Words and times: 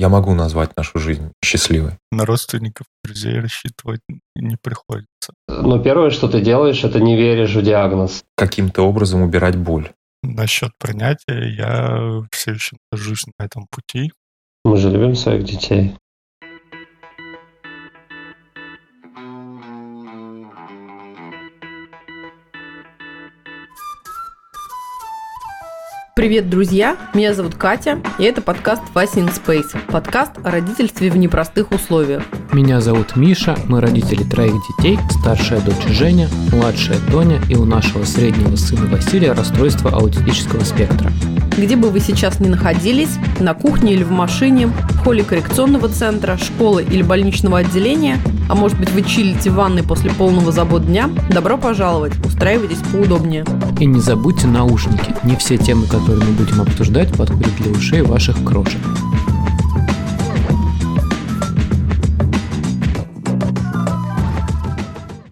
я 0.00 0.08
могу 0.08 0.34
назвать 0.34 0.74
нашу 0.78 0.98
жизнь 0.98 1.30
счастливой. 1.44 1.92
На 2.10 2.24
родственников, 2.24 2.86
друзей 3.04 3.38
рассчитывать 3.38 4.00
не 4.34 4.56
приходится. 4.56 5.34
Но 5.46 5.78
первое, 5.78 6.08
что 6.08 6.26
ты 6.26 6.40
делаешь, 6.40 6.82
это 6.84 7.00
не 7.00 7.16
веришь 7.16 7.54
в 7.54 7.62
диагноз. 7.62 8.24
Каким-то 8.34 8.82
образом 8.82 9.20
убирать 9.20 9.56
боль. 9.56 9.90
Насчет 10.22 10.70
принятия 10.78 11.54
я 11.54 12.22
все 12.32 12.52
еще 12.52 12.76
нахожусь 12.90 13.26
на 13.38 13.44
этом 13.44 13.66
пути. 13.70 14.12
Мы 14.64 14.78
же 14.78 14.90
любим 14.90 15.14
своих 15.14 15.44
детей. 15.44 15.94
Привет, 26.16 26.50
друзья! 26.50 26.96
Меня 27.14 27.34
зовут 27.34 27.54
Катя, 27.54 28.00
и 28.18 28.24
это 28.24 28.42
подкаст 28.42 28.82
Вася 28.94 29.20
in 29.20 29.32
Space. 29.32 29.78
Подкаст 29.86 30.32
о 30.42 30.50
родительстве 30.50 31.08
в 31.08 31.16
непростых 31.16 31.70
условиях. 31.70 32.24
Меня 32.52 32.80
зовут 32.80 33.14
Миша, 33.14 33.56
мы 33.68 33.80
родители 33.80 34.24
троих 34.24 34.54
детей, 34.68 34.98
старшая 35.20 35.60
дочь 35.60 35.86
Женя, 35.86 36.28
младшая 36.52 36.98
Тоня 37.12 37.40
и 37.48 37.54
у 37.54 37.64
нашего 37.64 38.04
среднего 38.04 38.56
сына 38.56 38.86
Василия 38.86 39.32
расстройство 39.32 39.92
аутистического 39.92 40.64
спектра. 40.64 41.12
Где 41.56 41.76
бы 41.76 41.90
вы 41.90 42.00
сейчас 42.00 42.40
ни 42.40 42.48
находились, 42.48 43.16
на 43.38 43.54
кухне 43.54 43.94
или 43.94 44.02
в 44.02 44.10
машине, 44.10 44.66
в 44.66 44.98
холле 45.04 45.22
коррекционного 45.22 45.88
центра, 45.88 46.36
школы 46.38 46.82
или 46.82 47.02
больничного 47.02 47.58
отделения, 47.58 48.18
а 48.48 48.54
может 48.54 48.78
быть 48.78 48.90
вы 48.90 49.02
чилите 49.02 49.50
в 49.50 49.54
ванной 49.54 49.84
после 49.84 50.10
полного 50.10 50.50
забот 50.50 50.86
дня, 50.86 51.08
добро 51.30 51.56
пожаловать, 51.56 52.14
устраивайтесь 52.24 52.80
поудобнее. 52.92 53.44
И 53.78 53.86
не 53.86 54.00
забудьте 54.00 54.46
наушники, 54.46 55.14
не 55.22 55.36
все 55.36 55.56
темы, 55.56 55.86
которые 55.86 55.99
мы 56.08 56.32
будем 56.32 56.60
обсуждать, 56.60 57.16
подходят 57.16 57.54
для 57.56 57.70
ушей 57.72 58.02
ваших 58.02 58.42
крошек. 58.44 58.80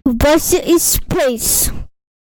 Вася 0.05 0.57
из 0.57 0.97
Space. 0.97 1.73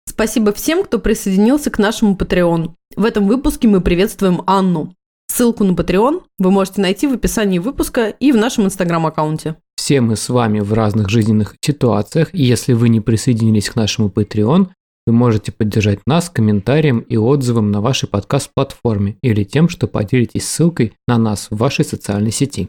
Спасибо 0.09 0.53
всем, 0.53 0.85
кто 0.85 0.99
присоединился 0.99 1.71
к 1.71 1.79
нашему 1.79 2.15
Patreon. 2.15 2.71
В 2.97 3.05
этом 3.05 3.27
выпуске 3.27 3.69
мы 3.69 3.81
приветствуем 3.81 4.43
Анну. 4.47 4.95
Ссылку 5.27 5.65
на 5.65 5.73
Patreon 5.73 6.23
вы 6.39 6.51
можете 6.51 6.81
найти 6.83 7.07
в 7.07 7.15
описании 7.15 7.59
выпуска 7.59 8.09
и 8.09 8.31
в 8.33 8.37
нашем 8.37 8.67
инстаграм-аккаунте. 8.67 9.57
Все 9.77 10.01
мы 10.01 10.17
с 10.17 10.29
вами 10.29 10.61
в 10.61 10.73
разных 10.73 11.09
жизненных 11.09 11.57
ситуациях, 11.65 12.29
и 12.33 12.43
если 12.43 12.75
вы 12.75 12.91
не 12.91 13.01
присоединились 13.01 13.71
к 13.71 13.77
нашему 13.77 14.09
Patreon, 14.09 14.69
вы 15.11 15.17
можете 15.17 15.51
поддержать 15.51 15.99
нас 16.07 16.31
комментарием 16.31 17.01
и 17.01 17.17
отзывом 17.17 17.73
на 17.73 17.81
вашей 17.81 18.09
подкаст-платформе 18.09 19.17
или 19.23 19.43
тем, 19.43 19.69
что 19.69 19.89
поделитесь 19.89 20.49
ссылкой 20.49 20.93
на 21.09 21.19
нас 21.19 21.49
в 21.51 21.57
вашей 21.57 21.85
социальной 21.85 22.31
сети. 22.31 22.69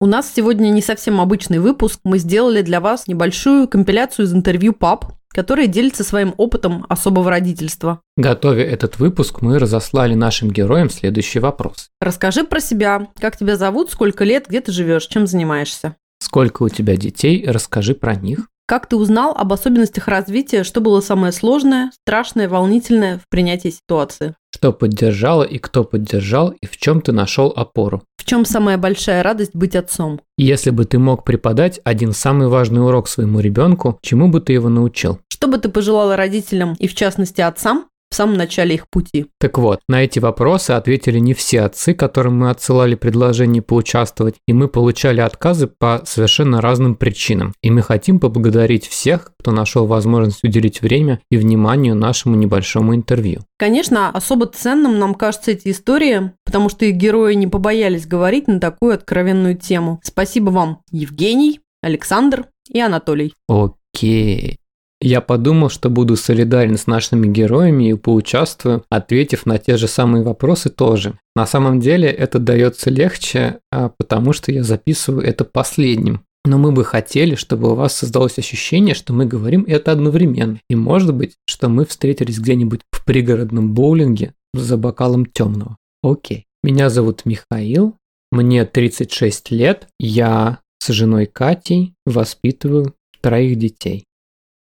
У 0.00 0.06
нас 0.06 0.32
сегодня 0.34 0.70
не 0.70 0.80
совсем 0.80 1.20
обычный 1.20 1.58
выпуск. 1.58 2.00
Мы 2.02 2.18
сделали 2.18 2.62
для 2.62 2.80
вас 2.80 3.08
небольшую 3.08 3.68
компиляцию 3.68 4.24
из 4.24 4.32
интервью 4.32 4.72
пап, 4.72 5.12
которые 5.28 5.68
делятся 5.68 6.02
своим 6.02 6.32
опытом 6.38 6.86
особого 6.88 7.30
родительства. 7.30 8.00
Готовя 8.16 8.64
этот 8.64 8.98
выпуск, 8.98 9.42
мы 9.42 9.58
разослали 9.58 10.14
нашим 10.14 10.50
героям 10.50 10.88
следующий 10.88 11.40
вопрос. 11.40 11.90
Расскажи 12.00 12.44
про 12.44 12.60
себя. 12.60 13.08
Как 13.20 13.36
тебя 13.36 13.56
зовут, 13.56 13.90
сколько 13.90 14.24
лет, 14.24 14.46
где 14.48 14.62
ты 14.62 14.72
живешь, 14.72 15.06
чем 15.08 15.26
занимаешься? 15.26 15.96
Сколько 16.22 16.62
у 16.62 16.68
тебя 16.68 16.96
детей, 16.96 17.44
расскажи 17.48 17.96
про 17.96 18.14
них. 18.14 18.46
Как 18.68 18.86
ты 18.86 18.94
узнал 18.94 19.34
об 19.36 19.52
особенностях 19.52 20.06
развития, 20.06 20.62
что 20.62 20.80
было 20.80 21.00
самое 21.00 21.32
сложное, 21.32 21.90
страшное, 22.00 22.48
волнительное 22.48 23.18
в 23.18 23.28
принятии 23.28 23.70
ситуации? 23.70 24.36
Что 24.54 24.72
поддержало 24.72 25.42
и 25.42 25.58
кто 25.58 25.82
поддержал, 25.82 26.50
и 26.50 26.66
в 26.66 26.76
чем 26.76 27.00
ты 27.00 27.10
нашел 27.10 27.52
опору. 27.56 28.04
В 28.16 28.24
чем 28.24 28.44
самая 28.44 28.78
большая 28.78 29.24
радость 29.24 29.50
быть 29.52 29.74
отцом? 29.74 30.20
Если 30.38 30.70
бы 30.70 30.84
ты 30.84 31.00
мог 31.00 31.24
преподать 31.24 31.80
один 31.82 32.12
самый 32.12 32.46
важный 32.46 32.84
урок 32.86 33.08
своему 33.08 33.40
ребенку, 33.40 33.98
чему 34.00 34.28
бы 34.28 34.40
ты 34.40 34.52
его 34.52 34.68
научил? 34.68 35.18
Что 35.28 35.48
бы 35.48 35.58
ты 35.58 35.70
пожелала 35.70 36.16
родителям 36.16 36.76
и 36.78 36.86
в 36.86 36.94
частности 36.94 37.40
отцам 37.40 37.86
в 38.12 38.14
самом 38.14 38.34
начале 38.34 38.74
их 38.74 38.88
пути. 38.88 39.26
Так 39.40 39.58
вот, 39.58 39.80
на 39.88 40.04
эти 40.04 40.18
вопросы 40.18 40.72
ответили 40.72 41.18
не 41.18 41.32
все 41.34 41.62
отцы, 41.62 41.94
которым 41.94 42.38
мы 42.38 42.50
отсылали 42.50 42.94
предложение 42.94 43.62
поучаствовать, 43.62 44.36
и 44.46 44.52
мы 44.52 44.68
получали 44.68 45.20
отказы 45.20 45.66
по 45.66 46.02
совершенно 46.04 46.60
разным 46.60 46.94
причинам. 46.94 47.54
И 47.62 47.70
мы 47.70 47.82
хотим 47.82 48.20
поблагодарить 48.20 48.86
всех, 48.86 49.32
кто 49.38 49.50
нашел 49.50 49.86
возможность 49.86 50.44
уделить 50.44 50.82
время 50.82 51.20
и 51.30 51.38
внимание 51.38 51.94
нашему 51.94 52.36
небольшому 52.36 52.94
интервью. 52.94 53.40
Конечно, 53.58 54.10
особо 54.10 54.46
ценным 54.46 54.98
нам 54.98 55.14
кажутся 55.14 55.52
эти 55.52 55.70
истории, 55.70 56.32
потому 56.44 56.68
что 56.68 56.84
их 56.84 56.96
герои 56.96 57.34
не 57.34 57.46
побоялись 57.46 58.06
говорить 58.06 58.46
на 58.46 58.60
такую 58.60 58.94
откровенную 58.94 59.56
тему. 59.56 60.00
Спасибо 60.02 60.50
вам, 60.50 60.82
Евгений, 60.90 61.60
Александр 61.82 62.46
и 62.68 62.80
Анатолий. 62.80 63.34
Окей. 63.48 64.58
Я 65.04 65.20
подумал, 65.20 65.68
что 65.68 65.90
буду 65.90 66.14
солидарен 66.14 66.78
с 66.78 66.86
нашими 66.86 67.26
героями 67.26 67.90
и 67.90 67.94
поучаствую, 67.94 68.84
ответив 68.88 69.46
на 69.46 69.58
те 69.58 69.76
же 69.76 69.88
самые 69.88 70.22
вопросы 70.22 70.70
тоже. 70.70 71.18
На 71.34 71.44
самом 71.44 71.80
деле 71.80 72.08
это 72.08 72.38
дается 72.38 72.88
легче, 72.88 73.58
а, 73.72 73.88
потому 73.88 74.32
что 74.32 74.52
я 74.52 74.62
записываю 74.62 75.26
это 75.26 75.44
последним. 75.44 76.24
Но 76.44 76.56
мы 76.56 76.70
бы 76.70 76.84
хотели, 76.84 77.34
чтобы 77.34 77.72
у 77.72 77.74
вас 77.74 77.94
создалось 77.96 78.38
ощущение, 78.38 78.94
что 78.94 79.12
мы 79.12 79.26
говорим 79.26 79.64
это 79.66 79.90
одновременно. 79.90 80.60
И 80.70 80.76
может 80.76 81.12
быть, 81.12 81.32
что 81.46 81.68
мы 81.68 81.84
встретились 81.84 82.38
где-нибудь 82.38 82.82
в 82.92 83.04
пригородном 83.04 83.74
боулинге 83.74 84.34
за 84.54 84.76
бокалом 84.76 85.26
темного. 85.26 85.78
Окей. 86.04 86.46
Меня 86.62 86.90
зовут 86.90 87.22
Михаил, 87.24 87.96
мне 88.30 88.64
36 88.64 89.50
лет, 89.50 89.88
я 89.98 90.60
с 90.78 90.92
женой 90.92 91.26
Катей 91.26 91.94
воспитываю 92.06 92.94
троих 93.20 93.58
детей 93.58 94.06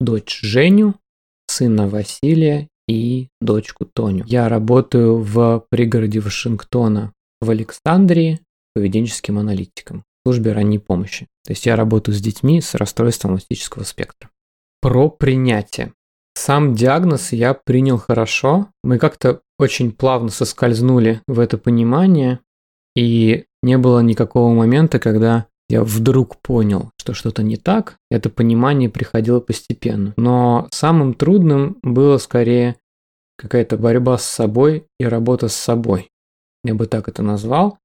дочь 0.02 0.40
Женю, 0.42 0.96
сына 1.48 1.88
Василия 1.88 2.68
и 2.88 3.30
дочку 3.40 3.86
Тоню. 3.86 4.26
Я 4.28 4.50
работаю 4.50 5.18
в 5.18 5.66
пригороде 5.70 6.20
Вашингтона 6.20 7.14
в 7.40 7.50
Александрии 7.50 8.40
поведенческим 8.74 9.38
аналитиком 9.38 10.04
в 10.24 10.30
службе 10.30 10.54
ранней 10.54 10.80
помощи. 10.80 11.28
То 11.46 11.52
есть 11.52 11.66
я 11.66 11.76
работаю 11.76 12.16
с 12.16 12.22
детьми 12.22 12.62
с 12.62 12.76
расстройством 12.76 13.34
аутистического 13.34 13.84
спектра. 13.84 14.30
Про 14.82 15.10
принятие. 15.10 15.94
Сам 16.34 16.76
диагноз 16.76 17.34
я 17.34 17.54
принял 17.54 17.98
хорошо. 17.98 18.68
Мы 18.84 18.98
как-то 18.98 19.42
очень 19.60 19.92
плавно 19.92 20.30
соскользнули 20.30 21.22
в 21.28 21.40
это 21.40 21.58
понимание, 21.58 22.40
и 22.96 23.46
не 23.62 23.78
было 23.78 24.00
никакого 24.00 24.54
момента, 24.54 25.00
когда 25.00 25.48
я 25.72 25.86
вдруг 25.86 26.36
понял, 26.42 26.92
что 26.98 27.14
что-то 27.14 27.44
не 27.44 27.56
так, 27.56 27.98
это 28.10 28.30
понимание 28.30 28.90
приходило 28.90 29.40
постепенно. 29.40 30.14
Но 30.18 30.68
самым 30.72 31.14
трудным 31.14 31.78
было 31.82 32.18
скорее 32.18 32.76
какая-то 33.38 33.78
борьба 33.78 34.18
с 34.18 34.26
собой 34.26 34.86
и 35.00 35.06
работа 35.06 35.48
с 35.48 35.56
собой. 35.56 36.10
Я 36.66 36.76
бы 36.76 36.88
так 36.88 37.08
это 37.08 37.24
назвал. 37.24 37.78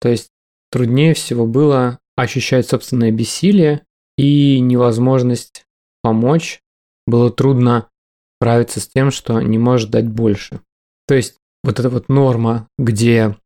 То 0.00 0.08
есть 0.08 0.30
труднее 0.70 1.12
всего 1.12 1.46
было 1.46 1.98
ощущать 2.16 2.66
собственное 2.66 3.12
бессилие 3.12 3.82
и 4.16 4.58
невозможность 4.60 5.66
помочь. 6.02 6.62
Было 7.06 7.30
трудно 7.30 7.90
справиться 8.38 8.80
с 8.80 8.88
тем, 8.88 9.10
что 9.10 9.38
не 9.42 9.58
может 9.58 9.90
дать 9.90 10.08
больше. 10.08 10.60
То 11.06 11.14
есть 11.14 11.36
вот 11.62 11.78
эта 11.78 11.90
вот 11.90 12.08
норма, 12.08 12.68
где 12.78 13.36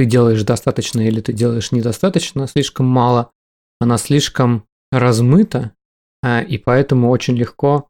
ты 0.00 0.06
делаешь 0.06 0.44
достаточно 0.44 1.06
или 1.06 1.20
ты 1.20 1.34
делаешь 1.34 1.72
недостаточно, 1.72 2.46
слишком 2.46 2.86
мало, 2.86 3.32
она 3.80 3.98
слишком 3.98 4.64
размыта, 4.90 5.72
а, 6.22 6.40
и 6.40 6.56
поэтому 6.56 7.10
очень 7.10 7.36
легко 7.36 7.86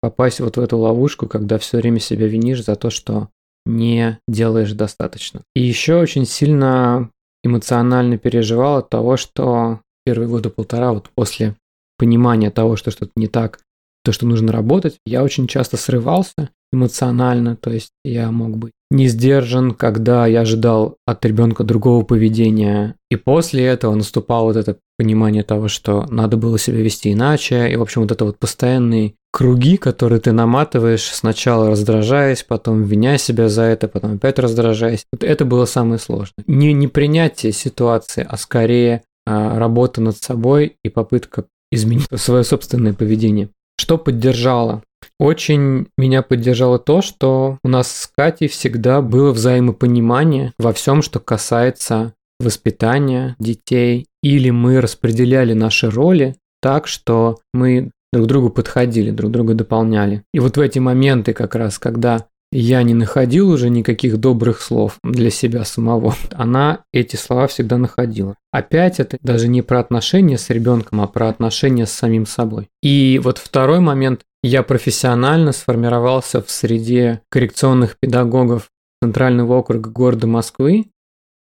попасть 0.00 0.40
вот 0.40 0.56
в 0.56 0.60
эту 0.60 0.78
ловушку, 0.78 1.28
когда 1.28 1.58
все 1.58 1.76
время 1.76 2.00
себя 2.00 2.26
винишь 2.26 2.64
за 2.64 2.74
то, 2.74 2.90
что 2.90 3.28
не 3.66 4.18
делаешь 4.26 4.72
достаточно. 4.72 5.42
И 5.54 5.62
еще 5.62 5.94
очень 6.00 6.26
сильно 6.26 7.10
эмоционально 7.44 8.18
переживал 8.18 8.78
от 8.78 8.90
того, 8.90 9.16
что 9.16 9.80
первые 10.04 10.28
года 10.28 10.50
полтора 10.50 10.92
вот 10.92 11.08
после 11.14 11.54
понимания 11.98 12.50
того, 12.50 12.74
что 12.74 12.90
что-то 12.90 13.12
не 13.14 13.28
так, 13.28 13.60
то, 14.04 14.12
что 14.12 14.26
нужно 14.26 14.52
работать, 14.52 14.96
я 15.06 15.22
очень 15.22 15.46
часто 15.46 15.76
срывался 15.76 16.50
эмоционально, 16.72 17.56
то 17.56 17.70
есть 17.70 17.90
я 18.04 18.30
мог 18.30 18.56
быть 18.56 18.72
не 18.94 19.08
сдержан, 19.08 19.72
когда 19.72 20.26
я 20.26 20.42
ожидал 20.42 20.96
от 21.04 21.24
ребенка 21.24 21.64
другого 21.64 22.04
поведения. 22.04 22.94
И 23.10 23.16
после 23.16 23.64
этого 23.64 23.94
наступало 23.94 24.46
вот 24.46 24.56
это 24.56 24.76
понимание 24.96 25.42
того, 25.42 25.68
что 25.68 26.06
надо 26.08 26.36
было 26.36 26.58
себя 26.58 26.78
вести 26.78 27.12
иначе. 27.12 27.70
И, 27.70 27.76
в 27.76 27.82
общем, 27.82 28.02
вот 28.02 28.12
это 28.12 28.24
вот 28.24 28.38
постоянные 28.38 29.14
круги, 29.32 29.76
которые 29.78 30.20
ты 30.20 30.30
наматываешь, 30.30 31.02
сначала 31.02 31.70
раздражаясь, 31.70 32.44
потом 32.44 32.84
виня 32.84 33.18
себя 33.18 33.48
за 33.48 33.62
это, 33.62 33.88
потом 33.88 34.14
опять 34.14 34.38
раздражаясь. 34.38 35.04
Вот 35.12 35.24
это 35.24 35.44
было 35.44 35.64
самое 35.64 35.98
сложное. 35.98 36.44
Не, 36.46 36.72
не 36.72 36.86
принятие 36.86 37.52
ситуации, 37.52 38.24
а 38.28 38.36
скорее 38.36 39.02
а, 39.26 39.58
работа 39.58 40.00
над 40.00 40.16
собой 40.18 40.76
и 40.84 40.88
попытка 40.88 41.46
изменить 41.72 42.06
свое 42.14 42.44
собственное 42.44 42.94
поведение. 42.94 43.48
Что 43.78 43.98
поддержало 43.98 44.82
очень 45.18 45.86
меня 45.96 46.22
поддержало 46.22 46.78
то, 46.78 47.02
что 47.02 47.58
у 47.62 47.68
нас 47.68 47.90
с 47.90 48.06
Катей 48.06 48.48
всегда 48.48 49.00
было 49.00 49.32
взаимопонимание 49.32 50.52
во 50.58 50.72
всем, 50.72 51.02
что 51.02 51.20
касается 51.20 52.14
воспитания 52.40 53.36
детей, 53.38 54.06
или 54.22 54.50
мы 54.50 54.80
распределяли 54.80 55.52
наши 55.52 55.88
роли 55.88 56.36
так, 56.60 56.86
что 56.88 57.38
мы 57.52 57.90
друг 58.12 58.26
другу 58.26 58.50
подходили, 58.50 59.10
друг 59.10 59.30
друга 59.30 59.54
дополняли. 59.54 60.22
И 60.32 60.40
вот 60.40 60.56
в 60.56 60.60
эти 60.60 60.78
моменты 60.78 61.32
как 61.32 61.54
раз, 61.54 61.78
когда 61.78 62.26
я 62.56 62.84
не 62.84 62.94
находил 62.94 63.50
уже 63.50 63.68
никаких 63.68 64.18
добрых 64.18 64.60
слов 64.60 64.98
для 65.02 65.30
себя 65.30 65.64
самого. 65.64 66.14
Она 66.30 66.84
эти 66.92 67.16
слова 67.16 67.48
всегда 67.48 67.78
находила. 67.78 68.36
Опять 68.52 69.00
это 69.00 69.18
даже 69.22 69.48
не 69.48 69.60
про 69.60 69.80
отношения 69.80 70.38
с 70.38 70.50
ребенком, 70.50 71.00
а 71.00 71.08
про 71.08 71.28
отношения 71.28 71.84
с 71.84 71.92
самим 71.92 72.26
собой. 72.26 72.68
И 72.80 73.20
вот 73.22 73.38
второй 73.38 73.80
момент. 73.80 74.22
Я 74.44 74.62
профессионально 74.62 75.52
сформировался 75.52 76.42
в 76.42 76.50
среде 76.50 77.22
коррекционных 77.30 77.96
педагогов 77.98 78.68
Центрального 79.02 79.54
округа 79.54 79.90
города 79.90 80.26
Москвы. 80.26 80.86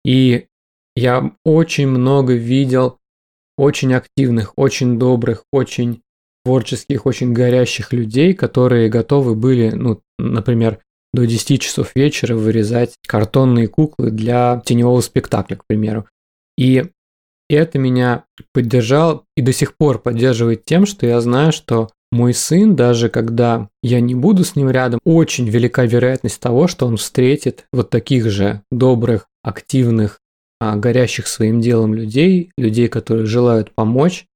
И 0.04 0.46
я 0.96 1.32
очень 1.44 1.86
много 1.86 2.34
видел 2.34 2.98
очень 3.56 3.94
активных, 3.94 4.52
очень 4.56 4.98
добрых, 4.98 5.44
очень 5.50 6.02
творческих, 6.44 7.06
очень 7.06 7.32
горящих 7.32 7.92
людей, 7.92 8.34
которые 8.34 8.88
готовы 8.88 9.34
были, 9.34 9.70
ну, 9.70 10.00
например, 10.18 10.80
до 11.12 11.26
10 11.26 11.60
часов 11.60 11.92
вечера 11.94 12.34
вырезать 12.36 12.94
картонные 13.06 13.68
куклы 13.68 14.10
для 14.10 14.62
теневого 14.64 15.00
спектакля, 15.00 15.56
к 15.56 15.64
примеру. 15.66 16.06
И 16.56 16.84
это 17.48 17.78
меня 17.78 18.24
поддержал 18.52 19.24
и 19.36 19.42
до 19.42 19.52
сих 19.52 19.76
пор 19.76 19.98
поддерживает 19.98 20.64
тем, 20.64 20.86
что 20.86 21.06
я 21.06 21.20
знаю, 21.20 21.52
что 21.52 21.90
мой 22.12 22.34
сын, 22.34 22.74
даже 22.74 23.08
когда 23.08 23.68
я 23.82 24.00
не 24.00 24.14
буду 24.14 24.44
с 24.44 24.56
ним 24.56 24.70
рядом, 24.70 25.00
очень 25.04 25.48
велика 25.48 25.84
вероятность 25.84 26.40
того, 26.40 26.66
что 26.66 26.86
он 26.86 26.96
встретит 26.96 27.66
вот 27.72 27.90
таких 27.90 28.30
же 28.30 28.62
добрых, 28.70 29.26
активных, 29.42 30.18
а, 30.60 30.76
горящих 30.76 31.26
своим 31.26 31.60
делом 31.60 31.94
людей, 31.94 32.52
людей, 32.58 32.88
которые 32.88 33.26
желают 33.26 33.72
помочь, 33.74 34.26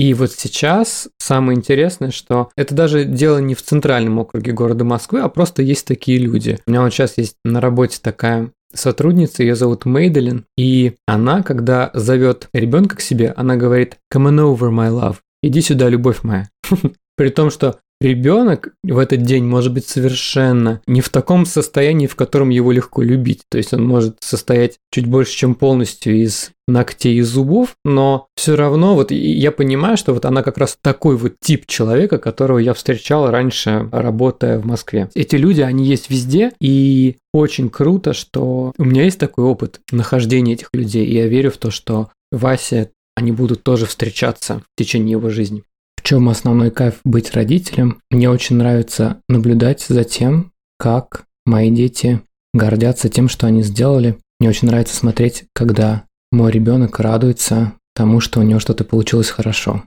и 0.00 0.14
вот 0.14 0.32
сейчас 0.32 1.10
самое 1.18 1.58
интересное, 1.58 2.10
что 2.10 2.48
это 2.56 2.74
даже 2.74 3.04
дело 3.04 3.36
не 3.36 3.54
в 3.54 3.60
центральном 3.60 4.18
округе 4.18 4.52
города 4.52 4.82
Москвы, 4.82 5.20
а 5.20 5.28
просто 5.28 5.60
есть 5.60 5.86
такие 5.86 6.16
люди. 6.16 6.58
У 6.66 6.70
меня 6.70 6.80
вот 6.80 6.94
сейчас 6.94 7.18
есть 7.18 7.36
на 7.44 7.60
работе 7.60 7.98
такая 8.00 8.50
сотрудница, 8.72 9.42
ее 9.42 9.54
зовут 9.54 9.84
Мейделин, 9.84 10.46
и 10.56 10.94
она, 11.06 11.42
когда 11.42 11.90
зовет 11.92 12.48
ребенка 12.54 12.96
к 12.96 13.02
себе, 13.02 13.34
она 13.36 13.56
говорит 13.56 13.98
«Come 14.10 14.30
on 14.30 14.56
over, 14.56 14.70
my 14.70 14.90
love», 14.90 15.16
«Иди 15.42 15.60
сюда, 15.60 15.90
любовь 15.90 16.22
моя». 16.22 16.48
При 17.18 17.28
том, 17.28 17.50
что 17.50 17.80
ребенок 18.00 18.70
в 18.82 18.98
этот 18.98 19.22
день 19.22 19.44
может 19.44 19.72
быть 19.72 19.86
совершенно 19.86 20.80
не 20.86 21.00
в 21.00 21.08
таком 21.08 21.46
состоянии, 21.46 22.06
в 22.06 22.16
котором 22.16 22.48
его 22.48 22.72
легко 22.72 23.02
любить. 23.02 23.42
То 23.50 23.58
есть 23.58 23.74
он 23.74 23.86
может 23.86 24.16
состоять 24.20 24.78
чуть 24.92 25.06
больше, 25.06 25.36
чем 25.36 25.54
полностью 25.54 26.16
из 26.16 26.50
ногтей 26.66 27.16
и 27.16 27.22
зубов, 27.22 27.74
но 27.84 28.28
все 28.36 28.54
равно 28.54 28.94
вот 28.94 29.10
я 29.10 29.50
понимаю, 29.50 29.96
что 29.96 30.14
вот 30.14 30.24
она 30.24 30.42
как 30.42 30.56
раз 30.56 30.78
такой 30.80 31.16
вот 31.16 31.34
тип 31.40 31.66
человека, 31.66 32.18
которого 32.18 32.58
я 32.58 32.74
встречал 32.74 33.30
раньше, 33.30 33.88
работая 33.92 34.58
в 34.58 34.66
Москве. 34.66 35.10
Эти 35.14 35.36
люди, 35.36 35.60
они 35.60 35.84
есть 35.84 36.10
везде, 36.10 36.52
и 36.60 37.16
очень 37.32 37.70
круто, 37.70 38.12
что 38.12 38.72
у 38.78 38.84
меня 38.84 39.04
есть 39.04 39.18
такой 39.18 39.44
опыт 39.44 39.80
нахождения 39.90 40.54
этих 40.54 40.68
людей, 40.72 41.04
и 41.04 41.14
я 41.14 41.26
верю 41.26 41.50
в 41.50 41.56
то, 41.56 41.70
что 41.70 42.10
Вася 42.30 42.90
они 43.16 43.32
будут 43.32 43.62
тоже 43.62 43.86
встречаться 43.86 44.62
в 44.74 44.78
течение 44.78 45.12
его 45.12 45.28
жизни. 45.28 45.64
В 46.00 46.02
чем 46.02 46.30
основной 46.30 46.70
кайф 46.70 46.94
быть 47.04 47.34
родителем? 47.34 48.00
Мне 48.10 48.30
очень 48.30 48.56
нравится 48.56 49.20
наблюдать 49.28 49.84
за 49.86 50.02
тем, 50.02 50.50
как 50.78 51.24
мои 51.44 51.70
дети 51.70 52.22
гордятся 52.54 53.10
тем, 53.10 53.28
что 53.28 53.46
они 53.46 53.62
сделали. 53.62 54.16
Мне 54.40 54.48
очень 54.48 54.68
нравится 54.68 54.96
смотреть, 54.96 55.44
когда 55.54 56.04
мой 56.32 56.52
ребенок 56.52 56.98
радуется 57.00 57.74
тому, 57.94 58.20
что 58.20 58.40
у 58.40 58.42
него 58.42 58.60
что-то 58.60 58.84
получилось 58.84 59.28
хорошо. 59.28 59.82